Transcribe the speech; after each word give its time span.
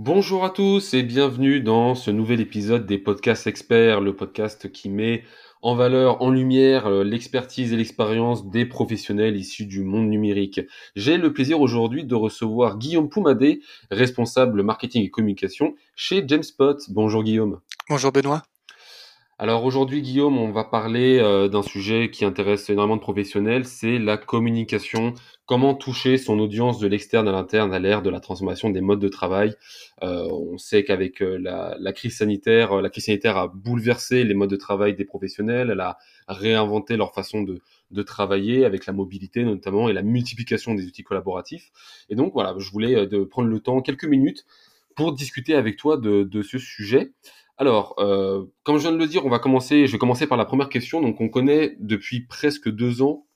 Bonjour 0.00 0.44
à 0.44 0.50
tous 0.50 0.94
et 0.94 1.02
bienvenue 1.02 1.60
dans 1.60 1.96
ce 1.96 2.12
nouvel 2.12 2.40
épisode 2.40 2.86
des 2.86 2.98
podcasts 2.98 3.48
experts, 3.48 4.00
le 4.00 4.14
podcast 4.14 4.70
qui 4.70 4.90
met 4.90 5.24
en 5.60 5.74
valeur, 5.74 6.22
en 6.22 6.30
lumière, 6.30 6.86
euh, 6.86 7.02
l'expertise 7.02 7.72
et 7.72 7.76
l'expérience 7.76 8.48
des 8.48 8.64
professionnels 8.64 9.36
issus 9.36 9.66
du 9.66 9.82
monde 9.82 10.08
numérique. 10.08 10.60
J'ai 10.94 11.16
le 11.16 11.32
plaisir 11.32 11.60
aujourd'hui 11.60 12.04
de 12.04 12.14
recevoir 12.14 12.78
Guillaume 12.78 13.08
Poumadé, 13.08 13.60
responsable 13.90 14.62
marketing 14.62 15.02
et 15.02 15.10
communication 15.10 15.74
chez 15.96 16.22
Jamespot. 16.24 16.76
Bonjour 16.90 17.24
Guillaume. 17.24 17.58
Bonjour 17.88 18.12
Benoît. 18.12 18.44
Alors 19.40 19.64
aujourd'hui, 19.64 20.02
Guillaume, 20.02 20.36
on 20.36 20.50
va 20.50 20.64
parler 20.64 21.20
euh, 21.20 21.46
d'un 21.46 21.62
sujet 21.62 22.10
qui 22.10 22.24
intéresse 22.24 22.68
énormément 22.70 22.96
de 22.96 23.00
professionnels, 23.00 23.66
c'est 23.66 24.00
la 24.00 24.16
communication. 24.16 25.14
Comment 25.46 25.74
toucher 25.74 26.18
son 26.18 26.40
audience 26.40 26.80
de 26.80 26.88
l'externe 26.88 27.28
à 27.28 27.30
l'interne 27.30 27.72
à 27.72 27.78
l'ère 27.78 28.02
de 28.02 28.10
la 28.10 28.18
transformation 28.18 28.68
des 28.68 28.80
modes 28.80 28.98
de 28.98 29.08
travail? 29.08 29.54
Euh, 30.02 30.26
on 30.28 30.58
sait 30.58 30.82
qu'avec 30.82 31.22
euh, 31.22 31.38
la, 31.38 31.92
crise 31.92 32.16
sanitaire, 32.16 32.82
la 32.82 32.90
crise 32.90 33.04
sanitaire 33.04 33.36
a 33.36 33.46
bouleversé 33.46 34.24
les 34.24 34.34
modes 34.34 34.50
de 34.50 34.56
travail 34.56 34.96
des 34.96 35.04
professionnels. 35.04 35.70
Elle 35.70 35.80
a 35.82 35.98
réinventé 36.26 36.96
leur 36.96 37.14
façon 37.14 37.42
de, 37.42 37.60
de 37.92 38.02
travailler 38.02 38.64
avec 38.64 38.86
la 38.86 38.92
mobilité 38.92 39.44
notamment 39.44 39.88
et 39.88 39.92
la 39.92 40.02
multiplication 40.02 40.74
des 40.74 40.84
outils 40.84 41.04
collaboratifs. 41.04 41.70
Et 42.10 42.16
donc 42.16 42.32
voilà, 42.32 42.56
je 42.58 42.72
voulais 42.72 43.06
de 43.06 43.22
prendre 43.22 43.48
le 43.48 43.60
temps, 43.60 43.82
quelques 43.82 44.04
minutes, 44.04 44.46
pour 44.96 45.12
discuter 45.12 45.54
avec 45.54 45.76
toi 45.76 45.96
de, 45.96 46.24
de 46.24 46.42
ce 46.42 46.58
sujet. 46.58 47.12
Alors, 47.58 47.96
euh, 47.98 48.44
comme 48.62 48.76
je 48.76 48.82
viens 48.82 48.92
de 48.92 48.96
le 48.96 49.06
dire, 49.06 49.26
on 49.26 49.30
va 49.30 49.40
commencer. 49.40 49.86
Je 49.88 49.92
vais 49.92 49.98
commencer 49.98 50.28
par 50.28 50.38
la 50.38 50.44
première 50.44 50.68
question. 50.68 51.02
Donc, 51.02 51.20
on 51.20 51.28
connaît 51.28 51.76
depuis 51.80 52.20
presque 52.20 52.70
deux 52.70 53.02
ans 53.02 53.26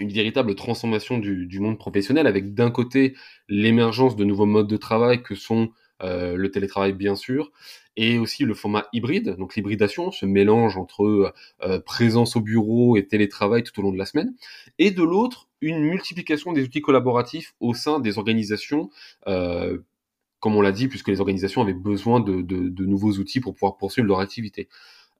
une 0.00 0.12
véritable 0.12 0.54
transformation 0.54 1.18
du, 1.18 1.60
monde 1.60 1.78
professionnel, 1.78 2.26
avec 2.26 2.52
d'un 2.52 2.70
côté 2.70 3.14
l'émergence 3.48 4.16
de 4.16 4.24
nouveaux 4.24 4.44
modes 4.44 4.66
de 4.66 4.76
travail 4.76 5.22
que 5.22 5.36
sont 5.36 5.70
euh, 6.02 6.36
le 6.36 6.50
télétravail 6.50 6.92
bien 6.92 7.14
sûr, 7.14 7.52
et 7.96 8.18
aussi 8.18 8.44
le 8.44 8.54
format 8.54 8.88
hybride, 8.92 9.36
donc 9.36 9.54
l'hybridation, 9.54 10.10
ce 10.10 10.26
mélange 10.26 10.76
entre 10.76 11.32
euh, 11.62 11.78
présence 11.78 12.34
au 12.34 12.40
bureau 12.40 12.96
et 12.96 13.06
télétravail 13.06 13.62
tout 13.62 13.78
au 13.78 13.82
long 13.84 13.92
de 13.92 13.98
la 13.98 14.04
semaine, 14.04 14.34
et 14.80 14.90
de 14.90 15.02
l'autre 15.04 15.48
une 15.60 15.78
multiplication 15.78 16.52
des 16.52 16.64
outils 16.64 16.82
collaboratifs 16.82 17.54
au 17.60 17.72
sein 17.72 18.00
des 18.00 18.18
organisations 18.18 18.90
comme 20.44 20.56
on 20.56 20.60
l'a 20.60 20.72
dit, 20.72 20.88
puisque 20.88 21.08
les 21.08 21.20
organisations 21.20 21.62
avaient 21.62 21.72
besoin 21.72 22.20
de, 22.20 22.84
nouveaux 22.84 23.12
outils 23.12 23.40
pour 23.40 23.54
pouvoir 23.54 23.78
poursuivre 23.78 24.06
leur 24.06 24.20
activité. 24.20 24.68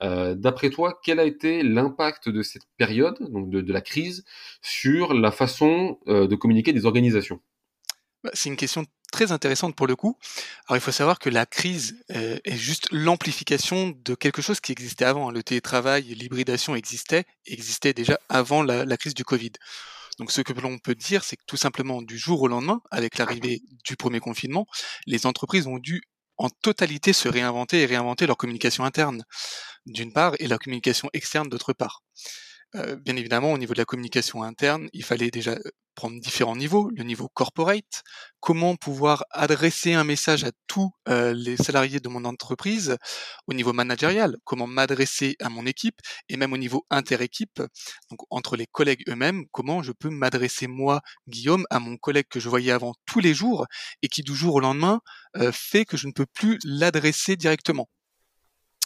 Euh, 0.03 0.35
d'après 0.35 0.69
toi, 0.69 1.01
quel 1.03 1.19
a 1.19 1.25
été 1.25 1.63
l'impact 1.63 2.29
de 2.29 2.43
cette 2.43 2.65
période, 2.77 3.17
de, 3.21 3.73
la 3.73 3.81
crise, 3.81 4.27
sur 4.61 5.15
la 5.15 5.31
façon 5.31 5.99
euh, 6.09 6.27
de 6.27 6.37
communiquer 6.37 6.75
des 6.75 6.85
organisations? 6.85 7.41
Bah, 8.23 8.29
C'est 8.35 8.51
une 8.51 8.59
question 8.59 8.85
très 9.11 9.33
intéressante 9.33 9.75
pour 9.75 9.87
le 9.87 9.97
coup. 9.97 10.19
Alors 10.69 10.77
il 10.77 10.83
faut 10.83 10.93
savoir 10.93 11.19
que 11.19 11.31
la 11.31 11.47
crise 11.47 11.97
euh, 12.15 12.37
est 12.45 12.57
juste 12.59 12.89
l'amplification 12.93 13.95
de 14.05 14.15
quelque 14.15 14.43
chose 14.43 14.61
qui 14.61 14.73
existait 14.73 15.07
avant. 15.07 15.31
Le 15.31 15.43
télétravail, 15.43 16.03
l'hybridation 16.03 16.75
existait, 16.75 17.25
existait 17.47 17.95
déjà 17.95 18.21
avant 18.29 18.63
la 18.63 18.97
crise 18.99 19.15
du 19.15 19.25
Covid. 19.25 19.53
Donc 20.19 20.31
ce 20.31 20.41
que 20.41 20.53
l'on 20.53 20.79
peut 20.79 20.95
dire, 20.95 21.25
c'est 21.25 21.37
que 21.37 21.45
tout 21.47 21.57
simplement 21.57 22.03
du 22.03 22.19
jour 22.19 22.43
au 22.43 22.49
lendemain, 22.49 22.81
avec 22.91 23.19
l'arrivée 23.19 23.63
du 23.85 23.97
premier 23.97 24.21
confinement, 24.21 24.67
les 25.07 25.27
entreprises 25.27 25.67
ont 25.67 25.79
dû 25.79 26.03
en 26.37 26.49
totalité 26.49 27.13
se 27.13 27.29
réinventer 27.29 27.83
et 27.83 27.87
réinventer 27.87 28.27
leur 28.27 28.37
communication 28.37 28.85
interne, 28.85 29.25
d'une 29.87 30.13
part, 30.13 30.35
et 30.39 30.49
leur 30.49 30.59
communication 30.59 31.09
externe, 31.13 31.49
d'autre 31.49 31.73
part. 31.73 32.03
Euh, 32.77 32.97
bien 32.97 33.15
évidemment, 33.17 33.53
au 33.53 33.59
niveau 33.59 33.73
de 33.73 33.79
la 33.79 33.85
communication 33.85 34.43
interne, 34.43 34.89
il 34.93 35.05
fallait 35.05 35.31
déjà 35.31 35.53
euh, 35.53 35.61
prendre 35.95 36.21
différents 36.21 36.57
niveaux. 36.57 36.91
Le 36.97 37.05
niveau 37.05 37.29
corporate, 37.29 38.03
comment 38.41 38.75
pouvoir 38.75 39.25
adresser 39.31 39.93
un 39.93 40.03
message 40.03 40.43
à 40.43 40.51
tous 40.67 40.91
euh, 41.09 41.33
les 41.35 41.57
salariés 41.57 42.01
de 42.01 42.09
mon 42.09 42.25
entreprise. 42.25 42.97
Au 43.47 43.55
niveau 43.55 43.73
managérial, 43.73 44.37
comment 44.43 44.67
m'adresser 44.67 45.37
à 45.41 45.51
mon 45.51 45.67
équipe 45.67 46.01
et 46.29 46.37
même 46.37 46.53
au 46.53 46.57
niveau 46.57 46.85
inter-équipe, 46.91 47.63
donc 48.11 48.21
entre 48.31 48.57
les 48.57 48.67
collègues 48.67 49.05
eux-mêmes, 49.09 49.45
comment 49.53 49.83
je 49.85 49.93
peux 49.93 50.11
m'adresser 50.11 50.67
moi, 50.67 51.01
Guillaume, 51.29 51.67
à 51.71 51.79
mon 51.79 51.97
collègue 51.97 52.27
que 52.29 52.41
je 52.41 52.49
voyais 52.49 52.73
avant 52.73 52.95
tous 53.07 53.21
les 53.21 53.35
jours 53.35 53.67
et 54.03 54.09
qui 54.09 54.23
du 54.23 54.35
jour 54.35 54.57
au 54.57 54.61
lendemain 54.61 55.01
fait 55.53 55.85
que 55.85 55.97
je 55.97 56.07
ne 56.07 56.13
peux 56.13 56.27
plus 56.27 56.59
l'adresser 56.65 57.37
directement 57.37 57.89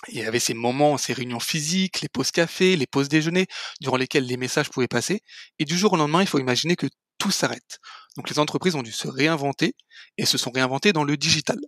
il 0.07 0.19
y 0.19 0.23
avait 0.23 0.39
ces 0.39 0.55
moments, 0.55 0.97
ces 0.97 1.13
réunions 1.13 1.41
physiques, 1.41 2.01
les 2.01 2.09
pauses 2.09 2.31
café, 2.31 2.77
les 2.77 2.87
pauses 2.87 3.09
déjeuner, 3.09 3.47
durant 3.81 3.97
lesquelles 3.97 4.27
les 4.27 4.37
messages 4.37 4.71
pouvaient 4.71 4.89
passer. 4.89 5.23
Et 5.59 5.65
du 5.65 5.77
jour 5.77 5.93
au 5.95 5.97
lendemain, 5.97 6.21
il 6.21 6.29
faut 6.29 6.39
imaginer 6.39 6.77
que 6.77 6.87
tout 7.19 7.33
s'arrête. 7.33 7.81
Donc 8.17 8.31
les 8.31 8.39
entreprises 8.39 8.77
ont 8.77 8.83
dû 8.83 8.93
se 8.93 9.09
réinventer 9.09 9.75
et 10.17 10.25
se 10.25 10.39
sont 10.39 10.51
réinventées 10.53 10.93
dans 10.93 11.05
le 11.05 11.17
digital. 11.17 11.59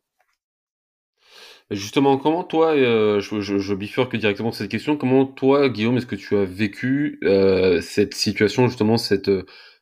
Justement, 1.70 2.18
comment 2.18 2.42
toi, 2.42 2.74
euh, 2.74 3.20
je, 3.20 3.74
bifurque 3.74 4.16
directement 4.16 4.50
cette 4.50 4.70
question, 4.70 4.96
comment 4.96 5.24
toi, 5.24 5.68
Guillaume, 5.68 5.98
est-ce 5.98 6.06
que 6.06 6.16
tu 6.16 6.36
as 6.36 6.44
vécu 6.44 7.20
euh, 7.22 7.80
cette 7.80 8.14
situation, 8.14 8.66
justement, 8.66 8.96
cette, 8.96 9.30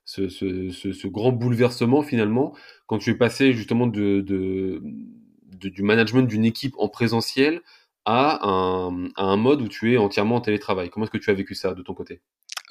ce, 0.05 0.29
ce, 0.29 1.07
grand 1.07 1.33
bouleversement 1.33 2.03
finalement, 2.03 2.55
quand 2.87 2.99
tu 2.99 3.11
es 3.11 3.15
passé 3.15 3.55
justement 3.55 3.87
du 3.87 4.23
management 5.79 6.29
d'une 6.29 6.45
équipe 6.45 6.75
en 6.77 6.89
présentiel 6.91 7.63
à 8.05 8.41
un, 8.45 9.37
mode 9.37 9.63
où 9.63 9.69
tu 9.69 9.93
es 9.93 9.97
entièrement 9.97 10.37
en 10.37 10.41
télétravail. 10.41 10.91
Comment 10.91 11.05
est-ce 11.05 11.13
que 11.13 11.19
tu 11.19 11.31
as 11.31 11.35
vécu 11.35 11.55
ça 11.55 11.75
de 11.75 11.83
ton 11.83 11.95
côté? 11.95 12.21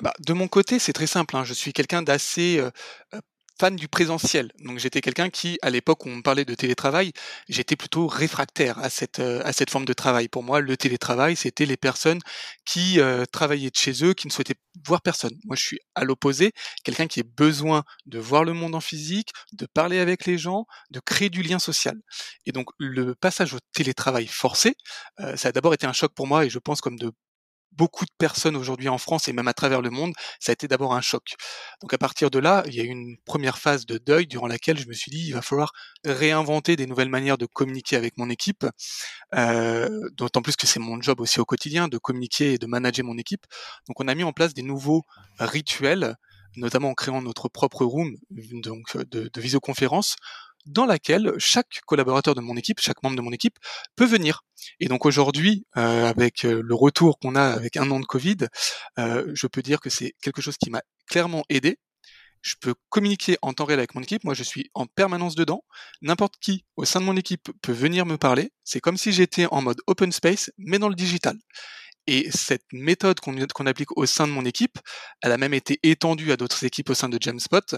Bah, 0.02 0.14
De 0.20 0.34
mon 0.34 0.48
côté, 0.48 0.80
c'est 0.80 0.94
très 0.94 1.08
simple. 1.08 1.36
Hein. 1.36 1.44
Je 1.44 1.54
suis 1.54 1.74
quelqu'un 1.74 2.02
d'assez 2.02 2.58
euh, 2.60 2.72
euh, 3.14 3.20
fan 3.60 3.76
du 3.76 3.88
présentiel. 3.88 4.52
Donc 4.64 4.80
j'étais 4.80 5.02
quelqu'un 5.02 5.30
qui, 5.30 5.58
à 5.62 5.70
l'époque 5.70 6.06
où 6.06 6.10
on 6.10 6.22
parlait 6.22 6.46
de 6.46 6.56
télétravail, 6.56 7.12
j'étais 7.50 7.76
plutôt 7.76 8.08
réfractaire 8.08 8.78
à 8.80 8.90
cette 8.90 9.20
euh, 9.20 9.42
à 9.44 9.54
cette 9.54 9.70
forme 9.70 9.86
de 9.86 9.94
travail. 9.94 10.28
Pour 10.28 10.44
moi, 10.44 10.62
le 10.62 10.78
télétravail, 10.78 11.36
c'était 11.36 11.66
les 11.66 11.78
personnes 11.78 12.20
qui 12.66 13.00
euh, 13.00 13.26
travaillaient 13.26 13.70
de 13.70 13.76
chez 13.76 14.04
eux, 14.04 14.14
qui 14.14 14.28
ne 14.28 14.32
souhaitaient 14.32 14.56
voir 14.86 15.02
personne. 15.02 15.34
Moi, 15.46 15.56
je 15.56 15.64
suis 15.64 15.80
à 15.96 16.04
l'opposé, 16.04 16.52
quelqu'un 16.84 17.08
qui 17.08 17.22
a 17.22 17.24
besoin 17.24 17.84
de 18.06 18.20
voir 18.20 18.44
le 18.44 18.54
monde 18.54 18.76
en 18.76 18.82
physique, 18.82 19.30
de 19.54 19.66
parler 19.66 20.00
avec 20.00 20.26
les 20.26 20.38
gens, 20.38 20.66
de 20.92 21.00
créer 21.00 21.30
du 21.30 21.42
lien 21.42 21.60
social. 21.60 21.96
Et 22.46 22.52
donc 22.52 22.70
le 22.80 23.16
passage 23.16 23.54
au 23.54 23.60
télétravail 23.74 24.28
forcé, 24.28 24.76
euh, 25.20 25.36
ça 25.36 25.50
a 25.50 25.52
d'abord 25.52 25.74
été 25.74 25.86
un 25.88 25.94
choc 25.94 26.14
pour 26.14 26.28
moi 26.28 26.46
et 26.46 26.50
je 26.50 26.60
pense 26.60 26.82
comme 26.82 26.98
de 26.98 27.12
beaucoup 27.78 28.06
de 28.06 28.12
personnes 28.18 28.56
aujourd'hui 28.56 28.90
en 28.90 28.98
France 28.98 29.28
et 29.28 29.34
même 29.34 29.48
à 29.48 29.54
travers 29.54 29.82
le 29.82 29.90
monde, 29.90 30.14
ça 30.40 30.52
a 30.52 30.54
été 30.54 30.68
d'abord 30.68 30.94
un 30.94 31.02
choc. 31.02 31.36
Donc 31.82 31.94
à 31.94 31.98
partir 31.98 32.30
de 32.32 32.40
là, 32.40 32.64
il 32.68 32.76
y 32.76 32.82
a 32.82 32.84
eu 32.84 32.88
une 32.88 33.18
première 33.26 33.58
phase 33.58 33.86
de 33.86 33.98
deuil 33.98 34.28
durant 34.28 34.48
laquelle 34.48 34.78
je 34.78 34.88
me 34.88 34.94
suis 34.94 35.12
dit 35.12 35.28
il 35.28 35.34
va 35.34 35.42
falloir 35.42 35.72
réinventer 36.06 36.76
des 36.76 36.88
nouvelles 36.88 37.10
manières 37.10 37.38
de 37.38 37.46
communiquer 37.46 37.96
avec 37.96 38.18
mon 38.18 38.30
équipe, 38.30 38.66
euh, 39.36 40.10
d'autant 40.14 40.42
plus 40.42 40.56
que 40.56 40.68
c'est 40.68 40.80
mon 40.80 41.02
job 41.02 41.20
aussi 41.22 41.40
au 41.40 41.46
quotidien 41.46 41.88
de 41.88 41.98
communiquer 41.98 42.54
et 42.54 42.58
de 42.58 42.66
manager 42.66 43.06
mon 43.06 43.18
équipe. 43.18 43.46
Donc 43.88 44.00
on 44.00 44.08
a 44.08 44.16
mis 44.16 44.24
en 44.24 44.34
place 44.34 44.54
des 44.54 44.64
nouveaux 44.64 45.04
rituels 45.40 46.16
notamment 46.56 46.90
en 46.90 46.94
créant 46.94 47.22
notre 47.22 47.50
propre 47.50 47.86
room 47.86 48.18
donc 48.32 48.98
de, 48.98 49.30
de 49.32 49.42
visioconférence 49.42 50.16
dans 50.68 50.86
laquelle 50.86 51.34
chaque 51.38 51.82
collaborateur 51.86 52.36
de 52.36 52.42
mon 52.42 52.56
équipe, 52.56 52.80
chaque 52.80 53.02
membre 53.04 53.16
de 53.16 53.22
mon 53.22 53.32
équipe 53.32 53.58
peut 53.96 54.06
venir. 54.06 54.44
Et 54.80 54.88
donc 54.88 55.06
aujourd'hui, 55.06 55.66
euh, 55.78 56.08
avec 56.08 56.46
euh, 56.46 56.62
le 56.64 56.76
retour 56.76 57.20
qu'on 57.20 57.36
a 57.36 57.44
avec 57.44 57.78
un 57.78 57.90
an 57.92 58.00
de 58.00 58.06
Covid, 58.06 58.38
euh, 59.00 59.30
je 59.34 59.48
peux 59.48 59.62
dire 59.62 59.80
que 59.80 59.90
c'est 59.90 60.14
quelque 60.22 60.42
chose 60.42 60.58
qui 60.58 60.70
m'a 60.70 60.82
clairement 61.08 61.44
aidé. 61.50 61.80
Je 62.42 62.56
peux 62.60 62.76
communiquer 62.90 63.38
en 63.42 63.54
temps 63.54 63.66
réel 63.66 63.80
avec 63.80 63.96
mon 63.96 64.02
équipe. 64.02 64.24
Moi, 64.24 64.34
je 64.34 64.44
suis 64.44 64.70
en 64.74 64.86
permanence 64.86 65.36
dedans. 65.36 65.64
N'importe 66.02 66.36
qui 66.40 66.66
au 66.76 66.86
sein 66.86 67.00
de 67.02 67.06
mon 67.06 67.18
équipe 67.18 67.50
peut 67.62 67.74
venir 67.74 68.06
me 68.06 68.18
parler. 68.18 68.52
C'est 68.64 68.80
comme 68.80 68.98
si 68.98 69.12
j'étais 69.12 69.48
en 69.52 69.62
mode 69.62 69.82
open 69.88 70.12
space, 70.12 70.52
mais 70.58 70.80
dans 70.80 70.90
le 70.90 70.96
digital. 70.96 71.38
Et 72.08 72.32
cette 72.32 72.64
méthode 72.72 73.20
qu'on 73.20 73.66
applique 73.66 73.98
au 73.98 74.06
sein 74.06 74.28
de 74.28 74.32
mon 74.32 74.46
équipe, 74.46 74.80
elle 75.22 75.34
a 75.34 75.38
même 75.38 75.54
été 75.54 75.78
étendue 75.84 76.32
à 76.32 76.38
d'autres 76.38 76.64
équipes 76.64 76.90
au 76.90 76.94
sein 76.94 77.10
de 77.10 77.18
Jamspot, 77.20 77.76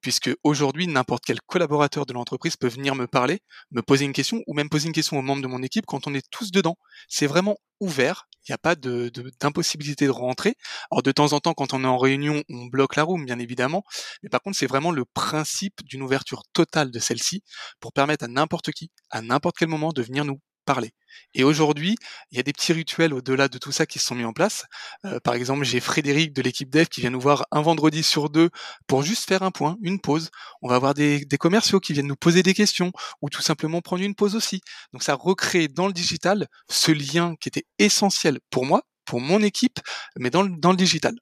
puisque 0.00 0.30
aujourd'hui, 0.44 0.86
n'importe 0.86 1.24
quel 1.26 1.40
collaborateur 1.40 2.06
de 2.06 2.12
l'entreprise 2.12 2.56
peut 2.56 2.68
venir 2.68 2.94
me 2.94 3.08
parler, 3.08 3.40
me 3.72 3.82
poser 3.82 4.04
une 4.04 4.12
question, 4.12 4.40
ou 4.46 4.54
même 4.54 4.68
poser 4.68 4.86
une 4.86 4.92
question 4.92 5.18
aux 5.18 5.22
membres 5.22 5.42
de 5.42 5.48
mon 5.48 5.62
équipe 5.62 5.84
quand 5.86 6.06
on 6.06 6.14
est 6.14 6.24
tous 6.30 6.52
dedans. 6.52 6.76
C'est 7.08 7.26
vraiment 7.26 7.56
ouvert, 7.80 8.28
il 8.46 8.52
n'y 8.52 8.54
a 8.54 8.58
pas 8.58 8.76
d'impossibilité 8.76 10.06
de, 10.06 10.12
de 10.12 10.16
rentrer. 10.16 10.54
Alors 10.92 11.02
de 11.02 11.10
temps 11.10 11.32
en 11.32 11.40
temps, 11.40 11.54
quand 11.54 11.74
on 11.74 11.82
est 11.82 11.86
en 11.86 11.98
réunion, 11.98 12.44
on 12.48 12.66
bloque 12.66 12.94
la 12.94 13.02
room, 13.02 13.24
bien 13.24 13.40
évidemment, 13.40 13.82
mais 14.22 14.28
par 14.28 14.42
contre, 14.42 14.56
c'est 14.56 14.68
vraiment 14.68 14.92
le 14.92 15.04
principe 15.04 15.82
d'une 15.84 16.02
ouverture 16.02 16.44
totale 16.52 16.92
de 16.92 16.98
celle-ci 17.00 17.42
pour 17.80 17.92
permettre 17.92 18.24
à 18.24 18.28
n'importe 18.28 18.70
qui, 18.70 18.92
à 19.10 19.22
n'importe 19.22 19.56
quel 19.58 19.68
moment, 19.68 19.92
de 19.92 20.02
venir 20.02 20.24
nous 20.24 20.38
parler. 20.64 20.92
Et 21.34 21.44
aujourd'hui, 21.44 21.96
il 22.30 22.36
y 22.36 22.40
a 22.40 22.42
des 22.42 22.52
petits 22.52 22.72
rituels 22.72 23.14
au-delà 23.14 23.48
de 23.48 23.58
tout 23.58 23.72
ça 23.72 23.86
qui 23.86 23.98
se 23.98 24.06
sont 24.06 24.14
mis 24.14 24.24
en 24.24 24.32
place. 24.32 24.64
Euh, 25.04 25.20
par 25.20 25.34
exemple, 25.34 25.64
j'ai 25.64 25.80
Frédéric 25.80 26.32
de 26.32 26.42
l'équipe 26.42 26.70
Dev 26.70 26.86
qui 26.86 27.00
vient 27.00 27.10
nous 27.10 27.20
voir 27.20 27.46
un 27.50 27.62
vendredi 27.62 28.02
sur 28.02 28.30
deux 28.30 28.50
pour 28.86 29.02
juste 29.02 29.28
faire 29.28 29.42
un 29.42 29.50
point, 29.50 29.76
une 29.82 30.00
pause. 30.00 30.30
On 30.62 30.68
va 30.68 30.76
avoir 30.76 30.94
des, 30.94 31.26
commerciaux 31.38 31.80
qui 31.80 31.92
viennent 31.92 32.06
nous 32.06 32.16
poser 32.16 32.42
des 32.42 32.54
questions 32.54 32.92
ou 33.20 33.30
tout 33.30 33.42
simplement 33.42 33.80
prendre 33.80 34.02
une 34.02 34.14
pause 34.14 34.36
aussi. 34.36 34.60
Donc 34.92 35.02
ça 35.02 35.14
recrée 35.14 35.68
dans 35.68 35.86
le 35.86 35.92
digital 35.92 36.48
ce 36.68 36.92
lien 36.92 37.34
qui 37.40 37.48
était 37.48 37.66
essentiel 37.78 38.38
pour 38.50 38.64
moi, 38.66 38.82
pour 39.04 39.20
mon 39.20 39.42
équipe, 39.42 39.80
mais 40.16 40.30
dans 40.30 40.42
le 40.42 40.76
digital. 40.76 41.14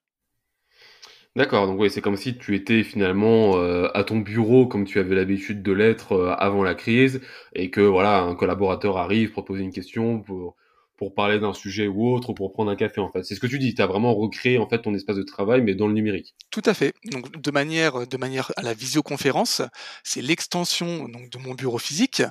D'accord, 1.37 1.65
donc 1.65 1.79
oui, 1.79 1.89
c'est 1.89 2.01
comme 2.01 2.17
si 2.17 2.37
tu 2.37 2.55
étais 2.55 2.83
finalement 2.83 3.55
euh, 3.55 3.87
à 3.93 4.03
ton 4.03 4.17
bureau 4.17 4.67
comme 4.67 4.83
tu 4.83 4.99
avais 4.99 5.15
l'habitude 5.15 5.63
de 5.63 5.71
l'être 5.71 6.11
euh, 6.11 6.35
avant 6.37 6.61
la 6.61 6.75
crise 6.75 7.21
et 7.55 7.69
que 7.69 7.79
voilà, 7.79 8.19
un 8.19 8.35
collaborateur 8.35 8.97
arrive 8.97 9.31
pour 9.31 9.45
poser 9.45 9.63
une 9.63 9.71
question, 9.71 10.19
pour, 10.19 10.57
pour 10.97 11.15
parler 11.15 11.39
d'un 11.39 11.53
sujet 11.53 11.87
ou 11.87 12.13
autre, 12.13 12.31
ou 12.31 12.33
pour 12.33 12.51
prendre 12.51 12.69
un 12.69 12.75
café 12.75 12.99
en 12.99 13.09
fait. 13.09 13.23
C'est 13.23 13.35
ce 13.35 13.39
que 13.39 13.47
tu 13.47 13.59
dis, 13.59 13.73
tu 13.73 13.81
as 13.81 13.87
vraiment 13.87 14.13
recréé 14.13 14.57
en 14.57 14.67
fait 14.67 14.81
ton 14.81 14.93
espace 14.93 15.15
de 15.15 15.23
travail 15.23 15.61
mais 15.61 15.73
dans 15.73 15.87
le 15.87 15.93
numérique. 15.93 16.35
Tout 16.49 16.63
à 16.65 16.73
fait. 16.73 16.93
Donc 17.05 17.31
de 17.41 17.51
manière 17.51 18.05
de 18.05 18.17
manière 18.17 18.51
à 18.57 18.61
la 18.61 18.73
visioconférence, 18.73 19.61
c'est 20.03 20.21
l'extension 20.21 21.07
de 21.07 21.37
mon 21.37 21.53
bureau 21.53 21.77
physique 21.77 22.23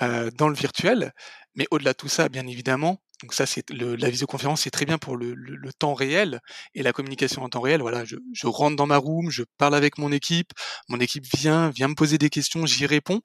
euh, 0.00 0.30
dans 0.38 0.48
le 0.48 0.54
virtuel, 0.54 1.12
mais 1.56 1.66
au-delà 1.72 1.90
de 1.90 1.96
tout 1.96 2.08
ça, 2.08 2.28
bien 2.28 2.46
évidemment, 2.46 3.00
donc 3.24 3.32
ça, 3.32 3.46
c'est 3.46 3.64
la 3.70 4.10
visioconférence, 4.10 4.60
c'est 4.62 4.70
très 4.70 4.84
bien 4.84 4.98
pour 4.98 5.16
le, 5.16 5.34
temps 5.78 5.94
réel 5.94 6.40
et 6.74 6.82
la 6.82 6.92
communication 6.92 7.42
en 7.42 7.48
temps 7.48 7.62
réel. 7.62 7.80
Voilà, 7.80 8.04
je, 8.04 8.16
je, 8.34 8.46
rentre 8.46 8.76
dans 8.76 8.84
ma 8.86 8.98
room, 8.98 9.30
je 9.30 9.44
parle 9.56 9.74
avec 9.74 9.96
mon 9.96 10.12
équipe, 10.12 10.52
mon 10.90 11.00
équipe 11.00 11.24
vient, 11.34 11.70
vient 11.70 11.88
me 11.88 11.94
poser 11.94 12.18
des 12.18 12.28
questions, 12.28 12.66
j'y 12.66 12.84
réponds. 12.84 13.22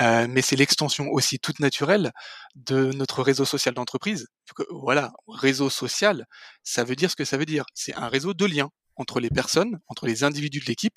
Euh, 0.00 0.26
mais 0.26 0.40
c'est 0.40 0.56
l'extension 0.56 1.10
aussi 1.10 1.38
toute 1.38 1.60
naturelle 1.60 2.12
de 2.54 2.92
notre 2.94 3.22
réseau 3.22 3.44
social 3.44 3.74
d'entreprise. 3.74 4.26
Voilà, 4.70 5.12
réseau 5.28 5.68
social, 5.68 6.24
ça 6.62 6.82
veut 6.82 6.96
dire 6.96 7.10
ce 7.10 7.16
que 7.16 7.26
ça 7.26 7.36
veut 7.36 7.44
dire. 7.44 7.66
C'est 7.74 7.94
un 7.94 8.08
réseau 8.08 8.32
de 8.32 8.46
liens 8.46 8.70
entre 8.96 9.20
les 9.20 9.28
personnes, 9.28 9.80
entre 9.86 10.06
les 10.06 10.24
individus 10.24 10.60
de 10.60 10.66
l'équipe. 10.66 10.94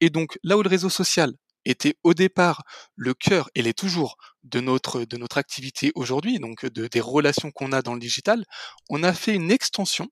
Et 0.00 0.08
donc 0.08 0.38
là 0.42 0.56
où 0.56 0.62
le 0.62 0.70
réseau 0.70 0.88
social 0.88 1.34
était 1.64 1.96
au 2.02 2.14
départ 2.14 2.62
le 2.96 3.14
cœur, 3.14 3.50
et 3.54 3.62
l'est 3.62 3.76
toujours, 3.76 4.16
de 4.44 4.60
notre, 4.60 5.04
de 5.04 5.16
notre 5.16 5.38
activité 5.38 5.92
aujourd'hui, 5.94 6.38
donc 6.38 6.64
de, 6.66 6.86
des 6.86 7.00
relations 7.00 7.50
qu'on 7.50 7.72
a 7.72 7.82
dans 7.82 7.94
le 7.94 8.00
digital, 8.00 8.44
on 8.88 9.02
a 9.02 9.12
fait 9.12 9.34
une 9.34 9.50
extension 9.50 10.08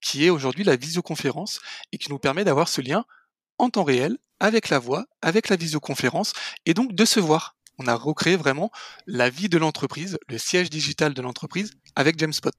qui 0.00 0.24
est 0.24 0.30
aujourd'hui 0.30 0.64
la 0.64 0.76
visioconférence 0.76 1.60
et 1.92 1.98
qui 1.98 2.10
nous 2.10 2.18
permet 2.18 2.44
d'avoir 2.44 2.68
ce 2.68 2.80
lien 2.80 3.04
en 3.58 3.70
temps 3.70 3.84
réel 3.84 4.18
avec 4.40 4.68
la 4.68 4.78
voix, 4.78 5.06
avec 5.22 5.48
la 5.48 5.56
visioconférence, 5.56 6.32
et 6.66 6.74
donc 6.74 6.94
de 6.94 7.04
se 7.04 7.20
voir. 7.20 7.56
On 7.78 7.86
a 7.86 7.94
recréé 7.94 8.36
vraiment 8.36 8.70
la 9.06 9.30
vie 9.30 9.48
de 9.48 9.58
l'entreprise, 9.58 10.18
le 10.28 10.38
siège 10.38 10.70
digital 10.70 11.14
de 11.14 11.22
l'entreprise 11.22 11.72
avec 11.96 12.18
Jamespot 12.18 12.50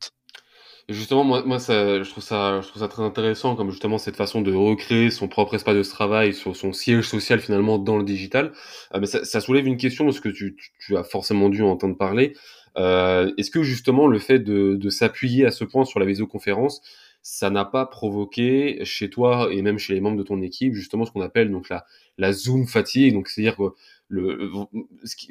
justement, 0.90 1.24
moi, 1.24 1.44
moi 1.46 1.60
ça, 1.60 2.04
je, 2.04 2.10
trouve 2.10 2.24
ça, 2.24 2.62
je 2.62 2.68
trouve 2.68 2.82
ça 2.82 2.88
très 2.88 3.04
intéressant, 3.04 3.56
comme 3.56 3.72
justement 3.72 3.98
cette 3.98 4.16
façon 4.16 4.42
de 4.42 4.54
recréer 4.54 5.10
son 5.10 5.28
propre 5.28 5.56
espace 5.56 5.76
de 5.76 5.84
travail 5.84 6.34
son 6.34 6.74
siège 6.74 7.08
social 7.08 7.40
finalement 7.40 7.78
dans 7.78 7.98
le 7.98 8.04
digital. 8.04 8.52
Euh, 8.94 9.00
mais 9.00 9.08
ça, 9.08 9.42
soulève 9.42 9.68
une 9.68 9.78
question, 9.78 10.06
parce 10.06 10.20
que 10.20 10.30
tu, 10.30 10.56
tu, 10.80 10.98
as 10.98 11.04
forcément 11.04 11.50
dû 11.50 11.62
entendre 11.64 11.98
parler. 11.98 12.34
Euh, 12.78 13.32
Est-ce 13.38 13.52
que 13.52 13.64
justement 13.64 14.08
le 14.08 14.20
fait 14.20 14.40
de, 14.40 14.76
de 14.76 14.90
s'appuyer 14.90 15.46
à 15.46 15.52
ce 15.52 15.64
point 15.64 15.86
sur 15.86 16.00
la 16.00 16.06
visioconférence, 16.06 16.82
ça 17.28 17.50
n'a 17.50 17.66
pas 17.66 17.88
provoqué 17.88 18.86
chez 18.86 19.10
toi 19.10 19.50
et 19.52 19.64
même 19.64 19.80
chez 19.80 19.96
les 19.96 20.00
membres 20.00 20.18
de 20.18 20.22
ton 20.22 20.44
équipe 20.44 20.76
justement 20.76 21.06
ce 21.06 21.12
qu'on 21.12 21.22
appelle 21.22 21.50
donc 21.50 21.70
la, 21.70 21.84
la 22.20 22.32
Zoom 22.32 22.68
fatigue. 22.68 23.16
Donc 23.16 23.30
c'est-à-dire 23.30 23.58
que 23.58 23.74
le, 24.10 24.52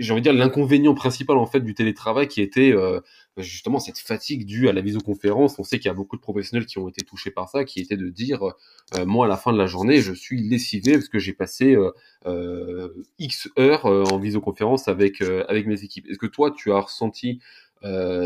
j'ai 0.00 0.11
envie 0.11 0.20
de 0.20 0.25
dire 0.25 0.32
l'inconvénient 0.32 0.94
principal 0.94 1.38
en 1.38 1.46
fait 1.46 1.61
du 1.61 1.73
télétravail 1.73 2.26
qui 2.26 2.43
était 2.43 2.73
euh, 2.73 2.99
justement 3.37 3.79
cette 3.79 4.00
fatigue 4.00 4.44
due 4.44 4.69
à 4.69 4.73
la 4.73 4.81
visioconférence. 4.81 5.56
On 5.61 5.62
sait 5.62 5.79
qu'il 5.79 5.87
y 5.87 5.91
a 5.91 5.94
beaucoup 5.94 6.17
de 6.17 6.20
professionnels 6.20 6.67
qui 6.67 6.79
ont 6.79 6.88
été 6.88 7.05
touchés 7.05 7.31
par 7.31 7.49
ça, 7.49 7.64
qui 7.64 7.79
était 7.79 7.97
de 7.97 8.08
dire 8.08 8.43
euh, 8.43 9.06
moi 9.06 9.26
à 9.26 9.29
la 9.29 9.37
fin 9.37 9.52
de 9.52 9.58
la 9.58 9.67
journée 9.67 10.00
je 10.00 10.12
suis 10.12 10.43
lessivé 10.43 10.94
parce 10.94 11.08
que 11.08 11.20
j'ai 11.20 11.32
passé 11.32 11.76
euh, 11.76 11.93
euh 12.26 12.88
x 13.20 13.49
heures 13.56 13.87
euh, 13.87 14.02
en 14.11 14.19
visioconférence 14.19 14.88
avec 14.88 15.23
avec 15.23 15.69
mes 15.69 15.85
équipes. 15.85 16.08
Est-ce 16.08 16.19
que 16.19 16.26
toi 16.26 16.50
tu 16.50 16.73
as 16.73 16.81
ressenti 16.81 17.38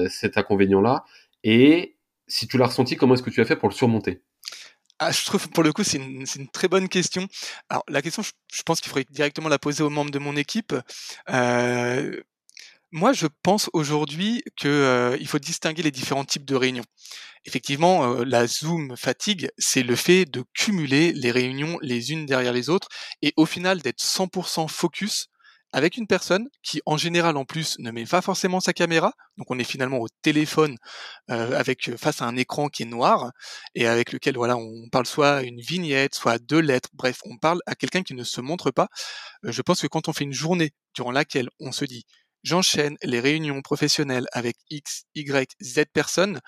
cet 0.09 0.39
inconvénient 0.39 0.81
là 0.81 1.05
et 1.45 1.98
si 2.29 2.47
tu 2.47 2.59
l'as 2.59 2.67
ressenti, 2.67 2.97
comment 2.97 3.15
est-ce 3.15 3.23
que 3.23 3.31
tu 3.31 3.41
as 3.41 3.45
fait 3.45 3.57
pour 3.57 3.69
le 3.69 3.75
surmonter? 3.75 4.23
Ah, 5.01 5.13
je 5.13 5.25
trouve 5.25 5.49
pour 5.51 5.63
le 5.63 5.73
coup 5.73 5.85
c'est 5.85 5.99
une, 5.99 6.49
très 6.53 6.67
bonne 6.69 6.89
question. 6.89 7.29
Alors 7.69 7.85
la 7.89 8.03
question, 8.03 8.23
je, 8.23 8.33
je 8.53 8.63
pense 8.63 8.81
qu'il 8.81 8.89
faudrait 8.89 9.07
directement 9.11 9.49
la 9.49 9.59
poser 9.59 9.83
aux 9.83 9.91
membres 9.91 10.11
de 10.11 10.19
mon 10.19 10.37
équipe. 10.37 10.75
Euh, 11.31 12.21
moi, 12.91 13.13
je 13.13 13.27
pense 13.43 13.69
aujourd'hui 13.75 14.43
qu'il 14.57 14.71
euh, 14.71 15.25
faut 15.27 15.39
distinguer 15.39 15.83
les 15.83 15.91
différents 15.91 16.25
types 16.25 16.47
de 16.47 16.57
réunions. 16.57 16.85
Effectivement, 17.45 18.13
euh, 18.15 18.25
la 18.25 18.47
Zoom 18.47 18.97
fatigue, 18.97 19.51
c'est 19.59 19.83
le 19.83 19.95
fait 19.95 20.25
de 20.25 20.43
cumuler 20.55 21.13
les 21.13 21.31
réunions 21.31 21.79
les 21.83 22.13
unes 22.13 22.25
derrière 22.25 22.53
les 22.53 22.71
autres 22.71 22.89
et 23.21 23.35
au 23.37 23.45
final 23.45 23.83
d'être 23.83 24.03
100% 24.03 24.69
focus 24.69 25.29
avec 25.73 25.97
une 25.97 26.07
personne 26.07 26.49
qui, 26.63 26.81
en 26.87 26.97
général, 26.97 27.37
en 27.37 27.45
plus, 27.45 27.79
ne 27.79 27.91
met 27.91 28.05
pas 28.05 28.23
forcément 28.23 28.61
sa 28.61 28.73
caméra. 28.73 29.13
Donc, 29.37 29.51
on 29.51 29.59
est 29.59 29.65
finalement 29.65 29.99
au 29.99 30.09
téléphone 30.23 30.77
euh, 31.31 31.59
avec 31.59 31.97
face 31.97 32.23
à 32.23 32.27
un 32.27 32.37
écran 32.37 32.69
qui 32.69 32.85
est 32.85 32.87
noir 32.87 33.33
et 33.75 33.87
avec 33.87 34.13
lequel, 34.13 34.37
voilà, 34.37 34.57
on 34.57 34.89
parle 34.91 35.07
soit 35.07 35.43
une 35.43 35.61
vignette, 35.61 36.15
soit 36.15 36.39
deux 36.39 36.61
lettres. 36.61 36.91
Bref, 36.95 37.21
on 37.25 37.37
parle 37.37 37.61
à 37.67 37.75
quelqu'un 37.75 38.03
qui 38.03 38.15
ne 38.15 38.25
se 38.25 38.41
montre 38.41 38.71
pas. 38.71 38.89
Euh, 39.45 39.53
je 39.53 39.63
pense 39.63 39.81
que 39.83 39.87
quand 39.87 40.09
on 40.09 40.13
fait 40.13 40.25
une 40.25 40.33
journée 40.33 40.73
durant 40.95 41.13
laquelle 41.13 41.49
on 41.61 41.73
se 41.73 41.85
dit 41.85 42.05
j'enchaîne 42.45 42.97
les 43.03 43.21
réunions 43.21 43.61
professionnelles 43.63 44.27
avec 44.33 44.57
X, 44.71 45.05
Y, 45.15 45.55
Z 45.63 45.85
personnes, 45.93 46.41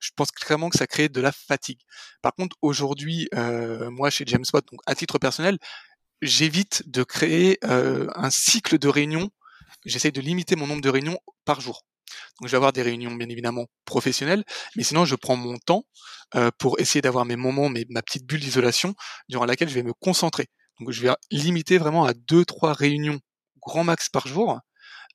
je 0.00 0.10
pense 0.16 0.30
clairement 0.30 0.68
que 0.68 0.78
ça 0.78 0.86
crée 0.86 1.08
de 1.08 1.20
la 1.20 1.32
fatigue. 1.32 1.80
Par 2.22 2.34
contre, 2.34 2.56
aujourd'hui, 2.62 3.28
euh, 3.34 3.90
moi 3.90 4.10
chez 4.10 4.24
Jamespot, 4.26 4.60
donc 4.60 4.80
à 4.86 4.94
titre 4.94 5.18
personnel, 5.18 5.58
j'évite 6.22 6.82
de 6.86 7.02
créer 7.02 7.58
euh, 7.64 8.08
un 8.14 8.30
cycle 8.30 8.78
de 8.78 8.88
réunions. 8.88 9.30
J'essaye 9.84 10.12
de 10.12 10.20
limiter 10.20 10.56
mon 10.56 10.66
nombre 10.66 10.82
de 10.82 10.88
réunions 10.88 11.18
par 11.44 11.60
jour. 11.60 11.84
Donc 12.40 12.48
je 12.48 12.52
vais 12.52 12.56
avoir 12.56 12.72
des 12.72 12.82
réunions 12.82 13.14
bien 13.14 13.28
évidemment 13.28 13.66
professionnelles, 13.84 14.44
mais 14.76 14.82
sinon 14.82 15.04
je 15.04 15.14
prends 15.14 15.36
mon 15.36 15.58
temps 15.58 15.84
euh, 16.34 16.50
pour 16.58 16.80
essayer 16.80 17.00
d'avoir 17.00 17.24
mes 17.24 17.36
moments, 17.36 17.68
mes, 17.68 17.86
ma 17.90 18.02
petite 18.02 18.26
bulle 18.26 18.40
d'isolation 18.40 18.94
durant 19.28 19.44
laquelle 19.44 19.68
je 19.68 19.74
vais 19.74 19.82
me 19.82 19.92
concentrer. 19.92 20.46
Donc 20.80 20.90
je 20.90 21.02
vais 21.02 21.14
limiter 21.30 21.78
vraiment 21.78 22.04
à 22.04 22.14
deux 22.14 22.44
trois 22.44 22.72
réunions 22.72 23.20
grand 23.60 23.84
max 23.84 24.08
par 24.08 24.26
jour. 24.26 24.58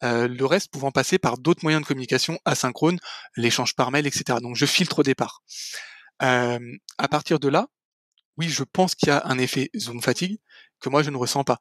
Euh, 0.03 0.27
le 0.29 0.45
reste 0.45 0.71
pouvant 0.71 0.91
passer 0.91 1.19
par 1.19 1.37
d'autres 1.37 1.59
moyens 1.63 1.83
de 1.83 1.87
communication 1.87 2.39
asynchrones, 2.45 2.99
l'échange 3.35 3.75
par 3.75 3.91
mail, 3.91 4.07
etc. 4.07 4.39
Donc 4.41 4.55
je 4.55 4.65
filtre 4.65 4.99
au 4.99 5.03
départ. 5.03 5.41
Euh, 6.21 6.59
à 6.97 7.07
partir 7.07 7.39
de 7.39 7.49
là, 7.49 7.67
oui, 8.37 8.47
je 8.47 8.63
pense 8.63 8.95
qu'il 8.95 9.09
y 9.09 9.11
a 9.11 9.21
un 9.25 9.37
effet 9.37 9.69
Zoom 9.77 10.01
fatigue 10.01 10.39
que 10.79 10.89
moi 10.89 11.03
je 11.03 11.09
ne 11.11 11.17
ressens 11.17 11.43
pas. 11.43 11.59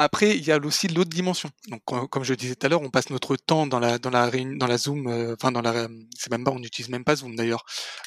Après, 0.00 0.36
il 0.36 0.46
y 0.46 0.52
a 0.52 0.58
aussi 0.58 0.86
l'autre 0.86 1.10
dimension. 1.10 1.50
Donc, 1.68 1.82
comme 1.84 2.22
je 2.22 2.32
disais 2.34 2.54
tout 2.54 2.66
à 2.66 2.68
l'heure, 2.68 2.82
on 2.82 2.90
passe 2.90 3.10
notre 3.10 3.34
temps 3.34 3.66
dans 3.66 3.80
la 3.80 3.98
dans 3.98 4.10
la 4.10 4.30
dans 4.30 4.66
la 4.68 4.78
Zoom, 4.78 5.08
euh, 5.08 5.34
enfin 5.34 5.50
dans 5.50 5.60
la, 5.60 5.88
c'est 6.16 6.30
même 6.30 6.44
pas, 6.44 6.52
on 6.52 6.60
n'utilise 6.60 6.88
même 6.88 7.02
pas 7.02 7.16
Zoom 7.16 7.34
d'ailleurs. 7.34 7.64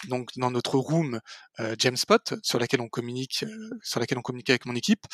Donc, 0.07 0.29
dans 0.37 0.51
notre 0.51 0.77
room 0.77 1.19
euh, 1.59 1.75
sur 2.43 2.59
laquelle 2.59 2.79
on 2.79 2.87
communique, 2.87 3.43
euh, 3.43 3.69
sur 3.83 3.99
laquelle 3.99 4.17
on 4.17 4.21
communique 4.21 4.49
avec 4.49 4.65
mon 4.65 4.75
équipe, 4.75 5.05